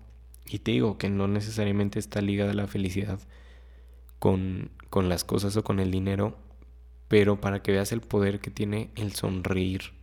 Y 0.45 0.59
te 0.59 0.71
digo 0.71 0.97
que 0.97 1.09
no 1.09 1.27
necesariamente 1.27 1.99
está 1.99 2.19
ligada 2.19 2.53
la 2.53 2.67
felicidad 2.67 3.19
con, 4.21 4.69
con 4.91 5.09
las 5.09 5.23
cosas 5.23 5.57
o 5.57 5.63
con 5.63 5.79
el 5.79 5.89
dinero, 5.89 6.37
pero 7.07 7.41
para 7.41 7.63
que 7.63 7.71
veas 7.71 7.91
el 7.91 8.01
poder 8.01 8.39
que 8.39 8.51
tiene 8.51 8.91
el 8.95 9.13
sonreír. 9.13 9.93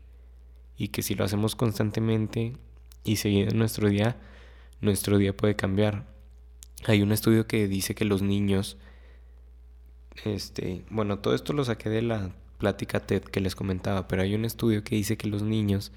Y 0.77 0.89
que 0.89 1.03
si 1.03 1.15
lo 1.15 1.25
hacemos 1.25 1.55
constantemente 1.55 2.57
y 3.05 3.17
seguido 3.17 3.51
en 3.51 3.59
nuestro 3.59 3.89
día, 3.89 4.17
nuestro 4.81 5.19
día 5.19 5.37
puede 5.37 5.55
cambiar. 5.55 6.05
Hay 6.87 7.01
un 7.01 7.13
estudio 7.13 7.47
que 7.47 7.69
dice 7.69 7.95
que 7.95 8.05
los 8.05 8.23
niños 8.23 8.77
este, 10.25 10.85
bueno, 10.91 11.21
todo 11.21 11.37
esto 11.37 11.53
lo 11.53 11.65
saqué 11.65 11.91
de 11.91 12.03
la 12.03 12.35
plática 12.59 12.99
TED 12.99 13.23
que 13.23 13.41
les 13.41 13.55
comentaba, 13.55 14.09
pero 14.09 14.23
hay 14.23 14.35
un 14.35 14.45
estudio 14.45 14.83
que 14.83 14.97
dice 14.97 15.17
que 15.17 15.29
los 15.29 15.43
niños 15.43 15.93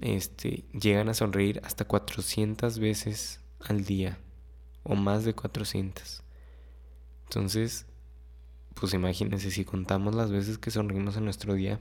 este, 0.00 0.64
llegan 0.72 1.08
a 1.08 1.14
sonreír 1.14 1.60
hasta 1.62 1.84
400 1.84 2.80
veces 2.80 3.40
al 3.60 3.84
día 3.84 4.18
o 4.82 4.96
más 4.96 5.24
de 5.24 5.34
400. 5.34 6.23
Entonces, 7.24 7.86
pues 8.74 8.94
imagínense 8.94 9.50
si 9.50 9.64
contamos 9.64 10.14
las 10.14 10.30
veces 10.30 10.58
que 10.58 10.70
sonreímos 10.70 11.16
en 11.16 11.24
nuestro 11.24 11.54
día, 11.54 11.80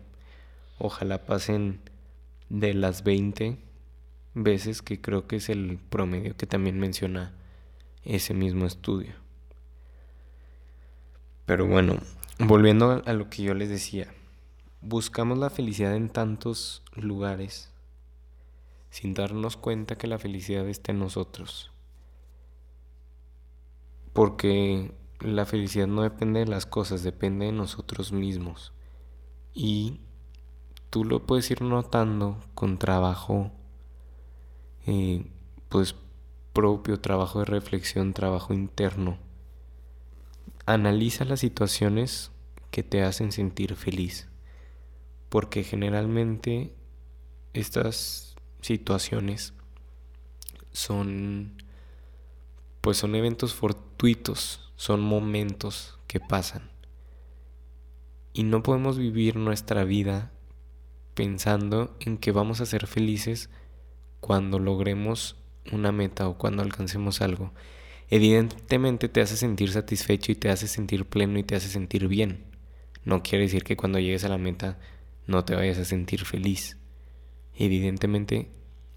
ojalá 0.79 1.25
pasen 1.25 1.82
de 2.49 2.73
las 2.73 3.03
20 3.03 3.58
veces 4.36 4.82
que 4.82 5.01
creo 5.01 5.27
que 5.27 5.38
es 5.38 5.49
el 5.49 5.79
promedio 5.89 6.36
que 6.36 6.47
también 6.47 6.79
menciona 6.79 7.34
ese 8.03 8.34
mismo 8.34 8.65
estudio. 8.65 9.13
Pero 11.45 11.67
bueno, 11.67 11.97
volviendo 12.39 13.03
a 13.06 13.13
lo 13.13 13.29
que 13.29 13.43
yo 13.43 13.53
les 13.53 13.69
decía, 13.69 14.13
buscamos 14.82 15.38
la 15.38 15.49
felicidad 15.49 15.95
en 15.95 16.10
tantos 16.10 16.84
lugares 16.95 17.69
sin 18.89 19.13
darnos 19.13 19.58
cuenta 19.58 19.97
que 19.97 20.08
la 20.08 20.19
felicidad 20.19 20.67
está 20.69 20.91
en 20.91 20.99
nosotros. 20.99 21.71
Porque 24.13 24.91
la 25.19 25.45
felicidad 25.45 25.88
no 25.88 26.04
depende 26.04 26.41
de 26.41 26.47
las 26.47 26.65
cosas, 26.65 27.04
depende 27.04 27.45
de 27.45 27.52
nosotros 27.52 28.12
mismos. 28.12 28.73
Y 29.54 30.02
tú 30.89 31.06
lo 31.06 31.26
puedes 31.26 31.49
ir 31.52 31.62
notando 31.62 32.39
con 32.54 32.78
trabajo, 32.78 33.52
eh, 34.86 35.26
pues 35.69 35.95
propio, 36.54 36.99
trabajo 36.99 37.39
de 37.39 37.45
reflexión, 37.45 38.13
trabajo 38.13 38.54
interno 38.54 39.17
analiza 40.65 41.26
las 41.26 41.41
situaciones 41.41 42.32
que 42.71 42.84
te 42.84 43.04
hacen 43.04 43.32
sentir 43.32 43.76
feliz, 43.76 44.28
porque 45.30 45.63
generalmente 45.63 46.73
estas 47.54 48.36
situaciones 48.62 49.54
son 50.71 51.62
pues 52.84 52.98
son 52.98 53.15
eventos 53.15 53.56
fortuitos, 53.56 54.72
son 54.76 55.02
momentos 55.02 55.98
que 56.06 56.19
pasan. 56.19 56.69
Y 58.34 58.43
no 58.43 58.62
podemos 58.62 59.00
vivir 59.00 59.38
nuestra 59.38 59.84
vida 59.84 60.32
pensando 61.15 61.96
en 62.00 62.19
que 62.19 62.32
vamos 62.32 62.62
a 62.62 62.67
ser 62.67 62.86
felices 62.86 63.50
cuando 64.19 64.60
logremos 64.60 65.38
una 65.72 65.91
meta 65.91 66.28
o 66.28 66.38
cuando 66.38 66.62
alcancemos 66.62 67.22
algo 67.22 67.52
evidentemente 68.15 69.10
te 69.10 69.22
hace 69.22 69.36
sentir 69.38 69.72
satisfecho 69.72 70.32
y 70.32 70.36
te 70.36 70.52
hace 70.52 70.67
sentir 70.67 71.06
pleno 71.06 71.39
y 71.39 71.43
te 71.43 71.56
hace 71.56 71.67
sentir 71.67 72.08
bien. 72.08 72.43
No 73.06 73.24
quiere 73.24 73.46
decir 73.46 73.63
que 73.63 73.76
cuando 73.76 73.98
llegues 73.98 74.24
a 74.24 74.30
la 74.30 74.38
meta 74.38 74.78
no 75.26 75.43
te 75.46 75.56
vayas 75.56 75.80
a 75.80 75.86
sentir 75.86 76.24
feliz. 76.26 76.78
Evidentemente 77.58 78.52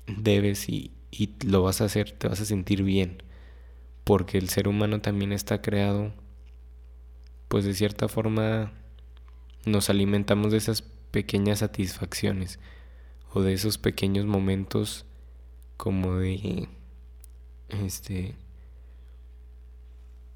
debes 0.07 0.69
y, 0.69 0.93
y 1.11 1.31
lo 1.47 1.63
vas 1.63 1.81
a 1.81 1.87
hacer, 1.87 2.11
te 2.13 2.29
vas 2.29 2.43
a 2.43 2.45
sentir 2.45 2.83
bien. 2.83 3.23
Porque 4.07 4.39
el 4.39 4.49
ser 4.49 4.69
humano 4.69 5.01
también 5.01 5.33
está 5.33 5.61
creado, 5.61 6.13
pues 7.49 7.65
de 7.65 7.75
cierta 7.75 8.07
forma 8.07 8.71
nos 9.65 9.91
alimentamos 9.91 10.53
de 10.53 10.59
esas 10.59 10.83
pequeñas 11.11 11.59
satisfacciones 11.59 12.61
o 13.33 13.43
de 13.43 13.53
esos 13.53 13.79
pequeños 13.79 14.25
momentos 14.25 15.07
como 15.77 16.19
de 16.19 16.69
este 17.69 18.37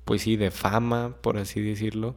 pues 0.05 0.23
sí 0.23 0.35
de 0.35 0.51
fama 0.51 1.17
por 1.23 1.39
así 1.39 1.61
decirlo 1.61 2.17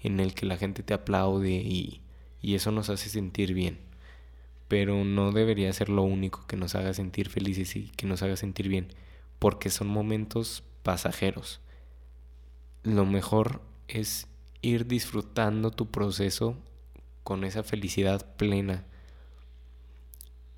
en 0.00 0.18
el 0.18 0.32
que 0.32 0.46
la 0.46 0.56
gente 0.56 0.82
te 0.82 0.94
aplaude 0.94 1.50
y, 1.50 2.00
y 2.40 2.54
eso 2.54 2.70
nos 2.70 2.88
hace 2.88 3.10
sentir 3.10 3.52
bien. 3.52 3.80
Pero 4.68 5.04
no 5.04 5.32
debería 5.32 5.70
ser 5.74 5.90
lo 5.90 6.04
único 6.04 6.46
que 6.46 6.56
nos 6.56 6.74
haga 6.74 6.94
sentir 6.94 7.28
felices 7.28 7.76
y 7.76 7.90
que 7.90 8.06
nos 8.06 8.22
haga 8.22 8.36
sentir 8.36 8.68
bien 8.68 8.88
porque 9.38 9.70
son 9.70 9.88
momentos 9.88 10.62
pasajeros 10.86 11.60
lo 12.86 13.04
mejor 13.04 13.62
es 13.88 14.28
ir 14.62 14.86
disfrutando 14.86 15.72
tu 15.72 15.90
proceso 15.90 16.56
con 17.24 17.42
esa 17.42 17.64
felicidad 17.64 18.36
plena 18.36 18.84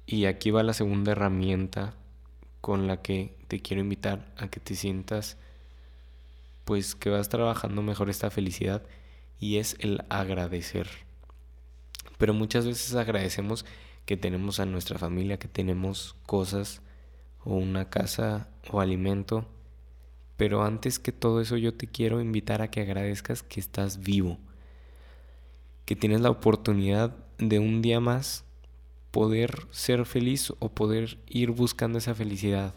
y 0.05 0.27
aquí 0.27 0.51
va 0.51 0.63
la 0.63 0.75
segunda 0.75 1.13
herramienta 1.13 1.95
con 2.61 2.87
la 2.87 3.01
que 3.01 3.35
te 3.49 3.63
quiero 3.63 3.81
invitar 3.81 4.31
a 4.37 4.49
que 4.49 4.61
te 4.61 4.75
sientas 4.75 5.39
pues 6.67 6.95
que 6.95 7.09
vas 7.09 7.31
trabajando 7.31 7.81
mejor 7.81 8.11
esta 8.11 8.31
felicidad 8.31 8.83
y 9.41 9.57
es 9.57 9.77
el 9.81 10.05
agradecer. 10.11 10.87
Pero 12.19 12.35
muchas 12.35 12.67
veces 12.67 12.95
agradecemos 12.95 13.65
que 14.05 14.19
tenemos 14.19 14.61
a 14.61 14.67
nuestra 14.67 14.99
familia, 14.99 15.39
que 15.39 15.49
tenemos 15.49 16.15
cosas 16.27 16.83
o 17.43 17.55
una 17.55 17.89
casa 17.89 18.49
o 18.71 18.83
alimento. 18.83 19.47
Pero 20.39 20.63
antes 20.63 20.99
que 20.99 21.13
todo 21.13 21.43
eso 21.43 21.59
yo 21.59 21.75
te 21.75 21.87
quiero 21.87 22.23
invitar 22.23 22.63
a 22.63 22.71
que 22.71 22.81
agradezcas 22.81 23.43
que 23.43 23.61
estás 23.61 23.99
vivo, 23.99 24.39
que 25.85 25.97
tienes 25.97 26.23
la 26.23 26.31
oportunidad 26.31 27.15
de 27.39 27.59
un 27.59 27.83
día 27.83 28.01
más 28.01 28.45
poder 29.11 29.67
ser 29.71 30.07
feliz 30.07 30.53
o 30.61 30.69
poder 30.69 31.19
ir 31.27 31.51
buscando 31.51 31.99
esa 31.99 32.15
felicidad 32.15 32.73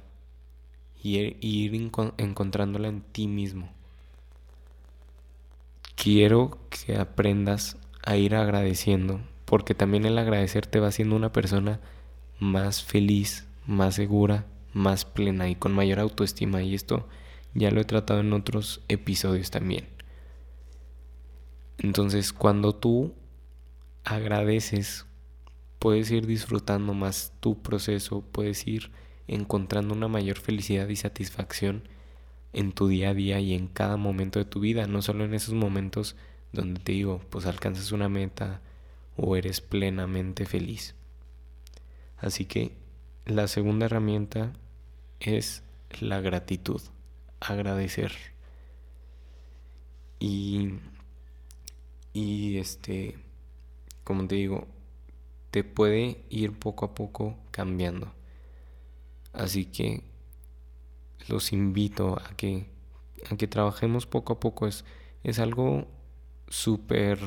y 1.04 1.18
ir, 1.40 1.92
encontrándola 2.18 2.88
en 2.88 3.02
ti 3.02 3.28
mismo. 3.28 3.70
Quiero 5.96 6.58
que 6.70 6.98
aprendas 6.98 7.78
a 8.04 8.18
ir 8.18 8.34
agradeciendo, 8.34 9.22
porque 9.46 9.76
también 9.76 10.06
el 10.06 10.18
agradecer 10.18 10.66
te 10.66 10.80
va 10.80 10.88
haciendo 10.88 11.16
una 11.16 11.32
persona 11.32 11.80
más 12.40 12.84
feliz, 12.84 13.46
más 13.68 13.96
segura, 13.96 14.46
más 14.74 15.06
plena 15.06 15.48
y 15.48 15.56
con 15.56 15.74
mayor 15.74 16.00
autoestima. 16.00 16.64
Y 16.64 16.74
esto 16.74 17.08
ya 17.54 17.72
lo 17.72 17.82
he 17.82 17.86
tratado 17.86 18.20
en 18.22 18.34
otros 18.34 18.82
episodios 18.88 19.52
también. 19.52 19.88
Entonces, 21.78 22.34
cuando 22.34 22.76
tú 22.76 23.14
agradeces 24.04 25.06
puedes 25.80 26.12
ir 26.12 26.28
disfrutando 26.28 26.94
más 26.94 27.34
tu 27.40 27.62
proceso, 27.62 28.22
puedes 28.22 28.68
ir 28.68 28.92
encontrando 29.28 29.96
una 29.96 30.08
mayor 30.08 30.38
felicidad 30.38 30.88
y 30.90 30.96
satisfacción 30.96 31.88
en 32.54 32.72
tu 32.72 32.88
día 32.88 33.10
a 33.10 33.14
día 33.14 33.40
y 33.40 33.54
en 33.54 33.68
cada 33.68 33.98
momento 33.98 34.38
de 34.38 34.46
tu 34.46 34.60
vida, 34.60 34.86
no 34.86 35.02
solo 35.02 35.26
en 35.26 35.34
esos 35.34 35.56
momentos 35.56 36.16
donde 36.52 36.80
te 36.82 36.92
digo, 36.92 37.22
pues 37.30 37.46
alcanzas 37.46 37.92
una 37.92 38.10
meta 38.10 38.62
o 39.18 39.36
eres 39.36 39.62
plenamente 39.62 40.46
feliz. 40.46 40.96
Así 42.18 42.46
que 42.46 42.74
la 43.26 43.48
segunda 43.48 43.88
herramienta 43.88 44.54
es 45.20 45.64
la 46.00 46.22
gratitud, 46.22 46.82
agradecer. 47.42 48.14
Y, 50.20 50.76
y 52.14 52.58
este, 52.58 53.18
como 54.04 54.28
te 54.28 54.36
digo, 54.36 54.68
te 55.50 55.64
puede 55.64 56.24
ir 56.30 56.58
poco 56.58 56.86
a 56.86 56.96
poco 56.96 57.38
cambiando. 57.52 58.14
Así 59.34 59.66
que 59.66 60.04
los 61.28 61.54
invito 61.54 62.20
a 62.20 62.36
que, 62.36 62.70
a 63.30 63.36
que 63.36 63.48
trabajemos 63.48 64.06
poco 64.06 64.34
a 64.34 64.40
poco. 64.40 64.68
Es, 64.68 64.86
es 65.24 65.40
algo 65.40 65.88
súper... 66.48 67.20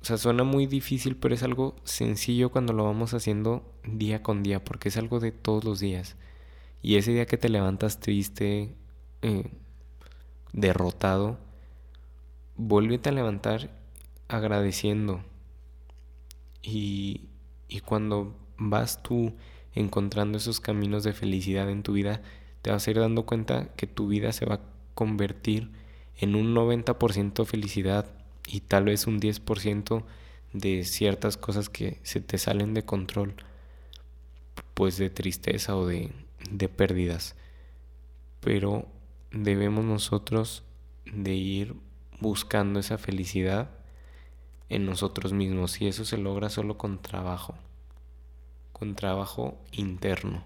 O 0.00 0.04
sea, 0.04 0.16
suena 0.16 0.44
muy 0.44 0.66
difícil, 0.66 1.16
pero 1.16 1.34
es 1.34 1.42
algo 1.42 1.74
sencillo 1.84 2.50
cuando 2.50 2.72
lo 2.72 2.84
vamos 2.84 3.14
haciendo 3.14 3.74
día 3.84 4.22
con 4.22 4.42
día, 4.42 4.64
porque 4.64 4.88
es 4.88 4.96
algo 4.96 5.18
de 5.20 5.32
todos 5.32 5.64
los 5.64 5.80
días. 5.80 6.16
Y 6.82 6.96
ese 6.96 7.12
día 7.12 7.26
que 7.26 7.38
te 7.38 7.48
levantas 7.48 8.00
triste, 8.00 8.74
eh, 9.22 9.50
derrotado, 10.52 11.38
vuélvete 12.56 13.08
a 13.08 13.12
levantar 13.12 13.70
agradeciendo, 14.28 15.22
y, 16.62 17.28
cuando 17.84 18.34
vas 18.58 19.02
tú 19.02 19.32
encontrando 19.74 20.38
esos 20.38 20.60
caminos 20.60 21.04
de 21.04 21.12
felicidad 21.12 21.70
en 21.70 21.82
tu 21.82 21.92
vida, 21.92 22.22
te 22.62 22.70
vas 22.70 22.86
a 22.86 22.90
ir 22.90 22.98
dando 22.98 23.24
cuenta 23.24 23.68
que 23.76 23.86
tu 23.86 24.08
vida 24.08 24.32
se 24.32 24.44
va 24.44 24.56
a 24.56 24.60
convertir 24.94 25.70
en 26.16 26.34
un 26.34 26.54
90% 26.54 27.46
felicidad 27.46 28.06
y 28.46 28.60
tal 28.60 28.84
vez 28.84 29.06
un 29.06 29.20
10% 29.20 30.04
de 30.52 30.84
ciertas 30.84 31.36
cosas 31.36 31.68
que 31.68 31.98
se 32.02 32.20
te 32.20 32.38
salen 32.38 32.74
de 32.74 32.84
control, 32.84 33.34
pues 34.74 34.98
de 34.98 35.10
tristeza 35.10 35.76
o 35.76 35.86
de, 35.86 36.10
de 36.50 36.68
pérdidas. 36.68 37.36
Pero 38.40 38.86
debemos 39.30 39.84
nosotros 39.84 40.64
de 41.04 41.34
ir 41.34 41.74
buscando 42.20 42.80
esa 42.80 42.98
felicidad 42.98 43.70
en 44.68 44.86
nosotros 44.86 45.32
mismos 45.32 45.80
y 45.80 45.88
eso 45.88 46.04
se 46.04 46.18
logra 46.18 46.50
solo 46.50 46.76
con 46.76 47.00
trabajo, 47.00 47.54
con 48.72 48.94
trabajo 48.94 49.58
interno. 49.72 50.44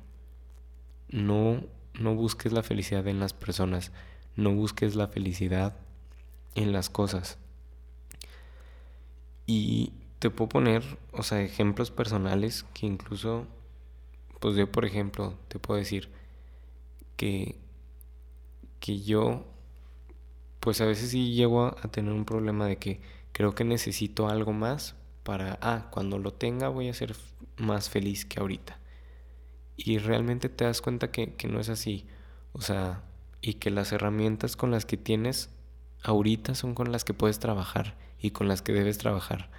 No, 1.08 1.62
no 1.98 2.14
busques 2.14 2.52
la 2.52 2.62
felicidad 2.62 3.06
en 3.08 3.20
las 3.20 3.32
personas, 3.32 3.92
no 4.36 4.52
busques 4.52 4.94
la 4.94 5.08
felicidad 5.08 5.76
en 6.54 6.72
las 6.72 6.88
cosas. 6.88 7.38
Y 9.46 9.92
te 10.18 10.30
puedo 10.30 10.48
poner, 10.48 10.98
o 11.12 11.22
sea, 11.22 11.42
ejemplos 11.42 11.90
personales 11.90 12.64
que 12.74 12.86
incluso, 12.86 13.46
pues 14.42 14.56
yo 14.56 14.70
por 14.72 14.84
ejemplo, 14.84 15.38
te 15.46 15.60
puedo 15.60 15.78
decir 15.78 16.08
que, 17.16 17.54
que 18.80 19.00
yo, 19.00 19.46
pues 20.58 20.80
a 20.80 20.84
veces 20.84 21.10
sí 21.10 21.32
llego 21.32 21.66
a 21.66 21.88
tener 21.92 22.12
un 22.12 22.24
problema 22.24 22.66
de 22.66 22.76
que 22.76 23.00
creo 23.30 23.54
que 23.54 23.62
necesito 23.62 24.28
algo 24.28 24.52
más 24.52 24.96
para, 25.22 25.60
ah, 25.62 25.90
cuando 25.92 26.18
lo 26.18 26.32
tenga 26.32 26.66
voy 26.66 26.88
a 26.88 26.94
ser 26.94 27.14
más 27.56 27.88
feliz 27.88 28.24
que 28.26 28.40
ahorita. 28.40 28.80
Y 29.76 29.98
realmente 29.98 30.48
te 30.48 30.64
das 30.64 30.82
cuenta 30.82 31.12
que, 31.12 31.34
que 31.34 31.46
no 31.46 31.60
es 31.60 31.68
así. 31.68 32.04
O 32.52 32.62
sea, 32.62 33.04
y 33.42 33.54
que 33.54 33.70
las 33.70 33.92
herramientas 33.92 34.56
con 34.56 34.72
las 34.72 34.86
que 34.86 34.96
tienes 34.96 35.50
ahorita 36.02 36.56
son 36.56 36.74
con 36.74 36.90
las 36.90 37.04
que 37.04 37.14
puedes 37.14 37.38
trabajar 37.38 37.94
y 38.18 38.32
con 38.32 38.48
las 38.48 38.60
que 38.60 38.72
debes 38.72 38.98
trabajar. 38.98 39.50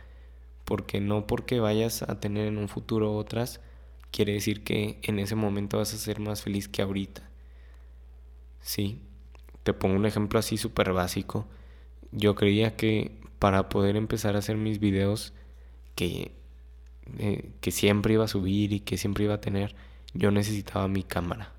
Porque 0.65 0.99
no 0.99 1.25
porque 1.25 1.61
vayas 1.61 2.03
a 2.03 2.19
tener 2.19 2.47
en 2.47 2.57
un 2.57 2.67
futuro 2.67 3.15
otras, 3.15 3.61
quiere 4.13 4.33
decir 4.33 4.63
que 4.63 4.99
en 5.01 5.17
ese 5.17 5.35
momento 5.35 5.79
vas 5.79 5.93
a 5.93 5.97
ser 5.97 6.19
más 6.19 6.43
feliz 6.43 6.69
que 6.69 6.83
ahorita. 6.83 7.27
Sí, 8.61 9.01
te 9.63 9.73
pongo 9.73 9.95
un 9.95 10.05
ejemplo 10.05 10.39
así 10.39 10.55
súper 10.57 10.93
básico. 10.93 11.47
Yo 12.11 12.35
creía 12.35 12.77
que 12.77 13.11
para 13.39 13.69
poder 13.69 13.95
empezar 13.95 14.35
a 14.35 14.39
hacer 14.39 14.55
mis 14.55 14.79
videos 14.79 15.33
que, 15.95 16.31
eh, 17.17 17.49
que 17.59 17.71
siempre 17.71 18.13
iba 18.13 18.25
a 18.25 18.27
subir 18.27 18.71
y 18.71 18.81
que 18.81 18.97
siempre 18.97 19.23
iba 19.25 19.33
a 19.33 19.41
tener, 19.41 19.75
yo 20.13 20.29
necesitaba 20.29 20.87
mi 20.87 21.03
cámara 21.03 21.51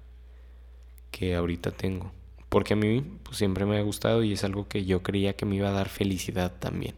que 1.10 1.34
ahorita 1.34 1.72
tengo. 1.72 2.12
Porque 2.48 2.74
a 2.74 2.76
mí 2.76 3.02
pues, 3.24 3.36
siempre 3.36 3.66
me 3.66 3.78
ha 3.78 3.82
gustado 3.82 4.22
y 4.22 4.32
es 4.32 4.44
algo 4.44 4.68
que 4.68 4.84
yo 4.84 5.02
creía 5.02 5.34
que 5.34 5.44
me 5.44 5.56
iba 5.56 5.70
a 5.70 5.72
dar 5.72 5.88
felicidad 5.88 6.52
también. 6.60 6.94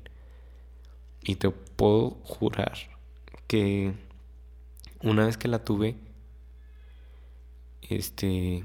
Y 1.22 1.36
te 1.36 1.48
puedo 1.50 2.10
jurar 2.24 2.76
que 3.46 3.94
una 5.06 5.24
vez 5.24 5.36
que 5.38 5.46
la 5.46 5.64
tuve, 5.64 5.96
este, 7.82 8.64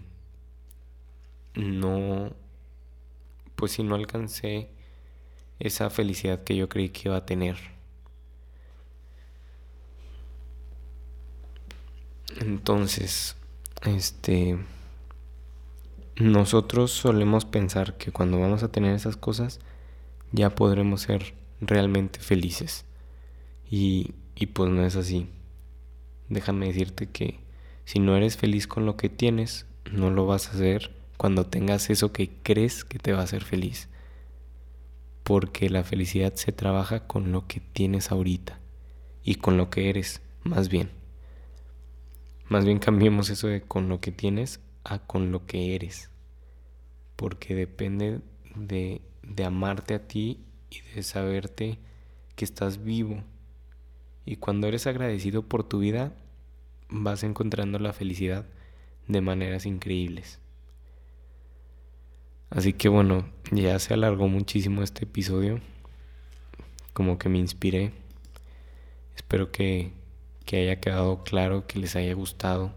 no, 1.53 2.33
pues 3.55 3.73
si 3.73 3.83
no 3.83 3.93
alcancé 3.93 4.69
esa 5.59 5.91
felicidad 5.91 6.43
que 6.43 6.55
yo 6.55 6.67
creí 6.67 6.89
que 6.89 7.09
iba 7.09 7.17
a 7.17 7.25
tener. 7.27 7.57
Entonces, 12.39 13.35
este, 13.83 14.57
nosotros 16.15 16.91
solemos 16.91 17.45
pensar 17.45 17.97
que 17.97 18.11
cuando 18.11 18.39
vamos 18.39 18.63
a 18.63 18.71
tener 18.71 18.95
esas 18.95 19.15
cosas 19.15 19.59
ya 20.31 20.49
podremos 20.55 21.01
ser 21.01 21.35
realmente 21.59 22.19
felices. 22.19 22.85
Y, 23.69 24.15
y 24.35 24.47
pues 24.47 24.71
no 24.71 24.83
es 24.83 24.95
así. 24.95 25.29
Déjame 26.31 26.67
decirte 26.67 27.07
que 27.07 27.41
si 27.83 27.99
no 27.99 28.15
eres 28.15 28.37
feliz 28.37 28.65
con 28.65 28.85
lo 28.85 28.95
que 28.95 29.09
tienes, 29.09 29.65
no 29.91 30.09
lo 30.09 30.25
vas 30.25 30.47
a 30.47 30.51
hacer 30.51 30.95
cuando 31.17 31.45
tengas 31.45 31.89
eso 31.89 32.13
que 32.13 32.31
crees 32.41 32.85
que 32.85 32.99
te 32.99 33.11
va 33.11 33.19
a 33.19 33.23
hacer 33.23 33.43
feliz. 33.43 33.89
Porque 35.23 35.69
la 35.69 35.83
felicidad 35.83 36.33
se 36.35 36.53
trabaja 36.53 37.05
con 37.05 37.33
lo 37.33 37.47
que 37.47 37.59
tienes 37.59 38.13
ahorita 38.13 38.59
y 39.25 39.35
con 39.35 39.57
lo 39.57 39.69
que 39.69 39.89
eres, 39.89 40.21
más 40.43 40.69
bien. 40.69 40.89
Más 42.47 42.63
bien 42.63 42.79
cambiemos 42.79 43.29
eso 43.29 43.47
de 43.47 43.61
con 43.61 43.89
lo 43.89 43.99
que 43.99 44.13
tienes 44.13 44.61
a 44.85 44.99
con 44.99 45.33
lo 45.33 45.45
que 45.45 45.75
eres. 45.75 46.11
Porque 47.17 47.55
depende 47.55 48.21
de, 48.55 49.01
de 49.21 49.43
amarte 49.43 49.95
a 49.95 50.07
ti 50.07 50.39
y 50.69 50.79
de 50.95 51.03
saberte 51.03 51.77
que 52.37 52.45
estás 52.45 52.85
vivo. 52.85 53.21
Y 54.25 54.35
cuando 54.37 54.67
eres 54.67 54.87
agradecido 54.87 55.43
por 55.43 55.63
tu 55.63 55.79
vida, 55.79 56.13
vas 56.89 57.23
encontrando 57.23 57.79
la 57.79 57.93
felicidad 57.93 58.45
de 59.07 59.21
maneras 59.21 59.65
increíbles. 59.65 60.39
Así 62.49 62.73
que 62.73 62.89
bueno, 62.89 63.29
ya 63.51 63.79
se 63.79 63.93
alargó 63.93 64.27
muchísimo 64.27 64.83
este 64.83 65.05
episodio. 65.05 65.61
Como 66.93 67.17
que 67.17 67.29
me 67.29 67.39
inspiré. 67.39 67.93
Espero 69.15 69.51
que, 69.51 69.93
que 70.45 70.57
haya 70.57 70.79
quedado 70.81 71.23
claro, 71.23 71.65
que 71.65 71.79
les 71.79 71.95
haya 71.95 72.13
gustado. 72.13 72.73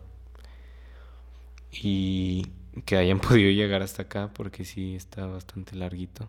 Y 1.72 2.46
que 2.86 2.96
hayan 2.96 3.20
podido 3.20 3.50
llegar 3.50 3.82
hasta 3.82 4.02
acá 4.02 4.32
porque 4.32 4.64
sí 4.64 4.94
está 4.94 5.26
bastante 5.26 5.74
larguito. 5.76 6.28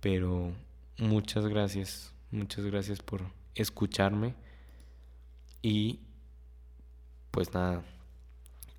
Pero 0.00 0.52
muchas 0.98 1.46
gracias, 1.46 2.12
muchas 2.32 2.64
gracias 2.64 3.00
por 3.00 3.22
escucharme. 3.54 4.34
Y 5.62 6.00
pues 7.30 7.54
nada, 7.54 7.82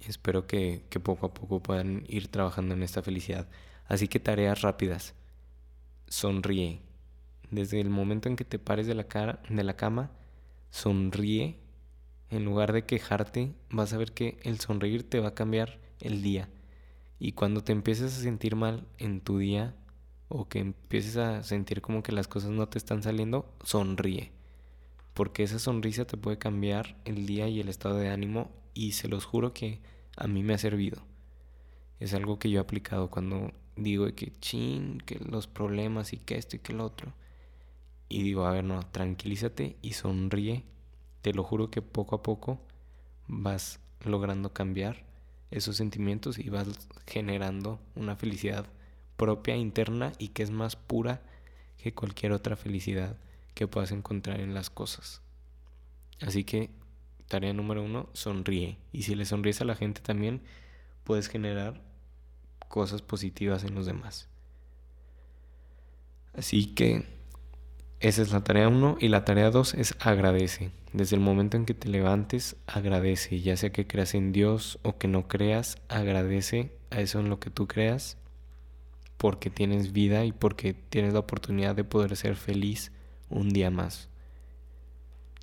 espero 0.01 0.47
que, 0.47 0.85
poco 1.03 1.27
a 1.27 1.33
poco 1.33 1.61
puedan 1.61 2.03
ir 2.07 2.27
trabajando 2.27 2.75
en 2.75 2.83
esta 2.83 3.01
felicidad. 3.01 3.47
Así 3.87 4.07
que 4.07 4.19
tareas 4.19 4.61
rápidas. 4.61 5.15
Sonríe. 6.07 6.81
Desde 7.51 7.79
el 7.79 7.89
momento 7.89 8.29
en 8.29 8.35
que 8.35 8.45
te 8.45 8.59
pares 8.59 8.87
de 8.87 8.95
la, 8.95 9.05
cara, 9.05 9.41
de 9.49 9.63
la 9.63 9.75
cama, 9.75 10.11
sonríe. 10.71 11.59
En 12.29 12.45
lugar 12.45 12.73
de 12.73 12.85
quejarte, 12.85 13.53
vas 13.69 13.93
a 13.93 13.97
ver 13.97 14.11
que 14.11 14.39
el 14.43 14.59
sonreír 14.59 15.07
te 15.07 15.19
va 15.19 15.29
a 15.29 15.35
cambiar 15.35 15.79
el 15.99 16.23
día. 16.23 16.49
Y 17.19 17.33
cuando 17.33 17.63
te 17.63 17.71
empieces 17.71 18.17
a 18.17 18.21
sentir 18.21 18.55
mal 18.55 18.87
en 18.97 19.21
tu 19.21 19.37
día 19.37 19.75
o 20.29 20.49
que 20.49 20.59
empieces 20.59 21.17
a 21.17 21.43
sentir 21.43 21.81
como 21.81 22.01
que 22.01 22.11
las 22.11 22.27
cosas 22.27 22.49
no 22.49 22.67
te 22.67 22.79
están 22.79 23.03
saliendo, 23.03 23.53
sonríe 23.63 24.31
porque 25.13 25.43
esa 25.43 25.59
sonrisa 25.59 26.05
te 26.05 26.17
puede 26.17 26.37
cambiar 26.37 26.95
el 27.05 27.25
día 27.25 27.47
y 27.47 27.59
el 27.59 27.69
estado 27.69 27.97
de 27.97 28.09
ánimo 28.09 28.51
y 28.73 28.93
se 28.93 29.07
los 29.07 29.25
juro 29.25 29.53
que 29.53 29.81
a 30.17 30.27
mí 30.27 30.43
me 30.43 30.53
ha 30.53 30.57
servido. 30.57 31.03
Es 31.99 32.13
algo 32.13 32.39
que 32.39 32.49
yo 32.49 32.59
he 32.59 32.61
aplicado 32.61 33.09
cuando 33.09 33.51
digo 33.75 34.07
que 34.15 34.33
chin, 34.39 34.99
que 35.05 35.19
los 35.19 35.47
problemas 35.47 36.13
y 36.13 36.17
que 36.17 36.37
esto 36.37 36.55
y 36.55 36.59
que 36.59 36.73
lo 36.73 36.85
otro. 36.85 37.13
Y 38.09 38.23
digo, 38.23 38.45
a 38.45 38.51
ver, 38.51 38.63
no, 38.63 38.83
tranquilízate 38.83 39.77
y 39.81 39.93
sonríe. 39.93 40.63
Te 41.21 41.33
lo 41.33 41.43
juro 41.43 41.69
que 41.71 41.81
poco 41.81 42.15
a 42.15 42.23
poco 42.23 42.59
vas 43.27 43.79
logrando 44.03 44.53
cambiar 44.53 45.05
esos 45.51 45.77
sentimientos 45.77 46.39
y 46.39 46.49
vas 46.49 46.67
generando 47.07 47.79
una 47.95 48.15
felicidad 48.15 48.65
propia, 49.17 49.55
interna 49.55 50.11
y 50.17 50.29
que 50.29 50.43
es 50.43 50.51
más 50.51 50.75
pura 50.75 51.21
que 51.77 51.93
cualquier 51.93 52.31
otra 52.31 52.55
felicidad 52.55 53.17
que 53.53 53.67
puedas 53.67 53.91
encontrar 53.91 54.39
en 54.39 54.53
las 54.53 54.69
cosas. 54.69 55.21
Así 56.21 56.43
que, 56.43 56.69
tarea 57.27 57.53
número 57.53 57.83
uno, 57.83 58.09
sonríe. 58.13 58.77
Y 58.91 59.03
si 59.03 59.15
le 59.15 59.25
sonríes 59.25 59.61
a 59.61 59.65
la 59.65 59.75
gente 59.75 60.01
también, 60.01 60.41
puedes 61.03 61.27
generar 61.27 61.81
cosas 62.67 63.01
positivas 63.01 63.63
en 63.63 63.75
los 63.75 63.85
demás. 63.85 64.29
Así 66.35 66.73
que 66.73 67.05
esa 67.99 68.21
es 68.21 68.31
la 68.31 68.43
tarea 68.43 68.67
uno. 68.67 68.97
Y 68.99 69.09
la 69.09 69.25
tarea 69.25 69.51
dos 69.51 69.73
es 69.73 69.95
agradece. 69.99 70.71
Desde 70.91 71.15
el 71.15 71.21
momento 71.21 71.57
en 71.57 71.65
que 71.65 71.73
te 71.73 71.89
levantes, 71.89 72.55
agradece. 72.67 73.41
Ya 73.41 73.57
sea 73.57 73.71
que 73.71 73.87
creas 73.87 74.13
en 74.13 74.31
Dios 74.31 74.79
o 74.83 74.97
que 74.97 75.07
no 75.07 75.27
creas, 75.27 75.77
agradece 75.89 76.71
a 76.89 77.01
eso 77.01 77.19
en 77.19 77.29
lo 77.29 77.39
que 77.39 77.49
tú 77.49 77.67
creas. 77.67 78.17
Porque 79.17 79.49
tienes 79.49 79.93
vida 79.93 80.25
y 80.25 80.31
porque 80.31 80.73
tienes 80.73 81.13
la 81.13 81.19
oportunidad 81.19 81.75
de 81.75 81.83
poder 81.83 82.15
ser 82.15 82.35
feliz 82.35 82.91
un 83.33 83.49
día 83.49 83.69
más. 83.69 84.09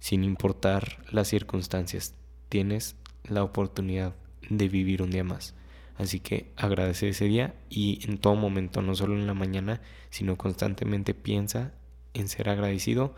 Sin 0.00 0.24
importar 0.24 1.04
las 1.10 1.28
circunstancias, 1.28 2.14
tienes 2.48 2.96
la 3.24 3.44
oportunidad 3.44 4.14
de 4.48 4.68
vivir 4.68 5.02
un 5.02 5.10
día 5.10 5.24
más. 5.24 5.54
Así 5.96 6.20
que 6.20 6.50
agradece 6.56 7.10
ese 7.10 7.26
día 7.26 7.54
y 7.68 8.00
en 8.08 8.18
todo 8.18 8.34
momento, 8.34 8.80
no 8.80 8.94
solo 8.94 9.14
en 9.14 9.26
la 9.26 9.34
mañana, 9.34 9.82
sino 10.08 10.36
constantemente 10.36 11.12
piensa 11.12 11.74
en 12.14 12.28
ser 12.28 12.48
agradecido 12.48 13.14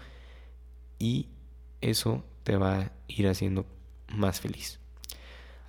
y 0.99 1.29
eso 1.81 2.25
te 2.43 2.57
va 2.57 2.81
a 2.81 2.93
ir 3.07 3.29
haciendo 3.29 3.67
más 4.09 4.41
feliz. 4.41 4.81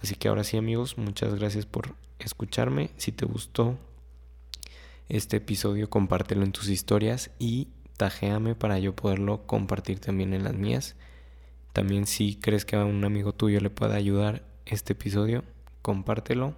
Así 0.01 0.15
que 0.15 0.27
ahora 0.27 0.43
sí 0.43 0.57
amigos, 0.57 0.97
muchas 0.97 1.35
gracias 1.35 1.65
por 1.65 1.95
escucharme. 2.19 2.89
Si 2.97 3.11
te 3.11 3.25
gustó 3.25 3.77
este 5.07 5.37
episodio, 5.37 5.89
compártelo 5.89 6.43
en 6.43 6.51
tus 6.51 6.69
historias 6.69 7.31
y 7.37 7.67
tajéame 7.97 8.55
para 8.55 8.79
yo 8.79 8.95
poderlo 8.95 9.45
compartir 9.45 9.99
también 9.99 10.33
en 10.33 10.43
las 10.43 10.55
mías. 10.55 10.95
También 11.73 12.05
si 12.05 12.35
crees 12.35 12.65
que 12.65 12.75
a 12.75 12.85
un 12.85 13.03
amigo 13.03 13.33
tuyo 13.33 13.59
le 13.59 13.69
pueda 13.69 13.95
ayudar 13.95 14.43
este 14.65 14.93
episodio, 14.93 15.43
compártelo. 15.81 16.55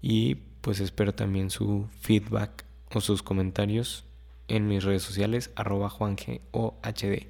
Y 0.00 0.36
pues 0.60 0.80
espero 0.80 1.14
también 1.14 1.50
su 1.50 1.88
feedback 2.00 2.64
o 2.92 3.00
sus 3.00 3.22
comentarios 3.22 4.04
en 4.48 4.66
mis 4.66 4.84
redes 4.84 5.02
sociales, 5.02 5.50
arroba 5.56 5.90
juangeohd. 5.90 7.26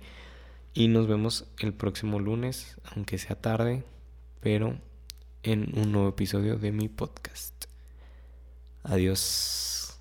Y 0.75 0.89
nos 0.89 1.09
vemos 1.09 1.47
el 1.59 1.75
próximo 1.75 2.21
lunes, 2.21 2.77
aunque 2.95 3.19
sea 3.19 3.41
tarde, 3.41 3.85
pero 4.41 4.77
en 5.43 5.73
un 5.77 5.93
nuevo 5.93 6.09
episodio 6.09 6.57
de 6.57 6.73
mi 6.73 6.89
podcast. 6.89 7.65
Adiós. 8.85 9.97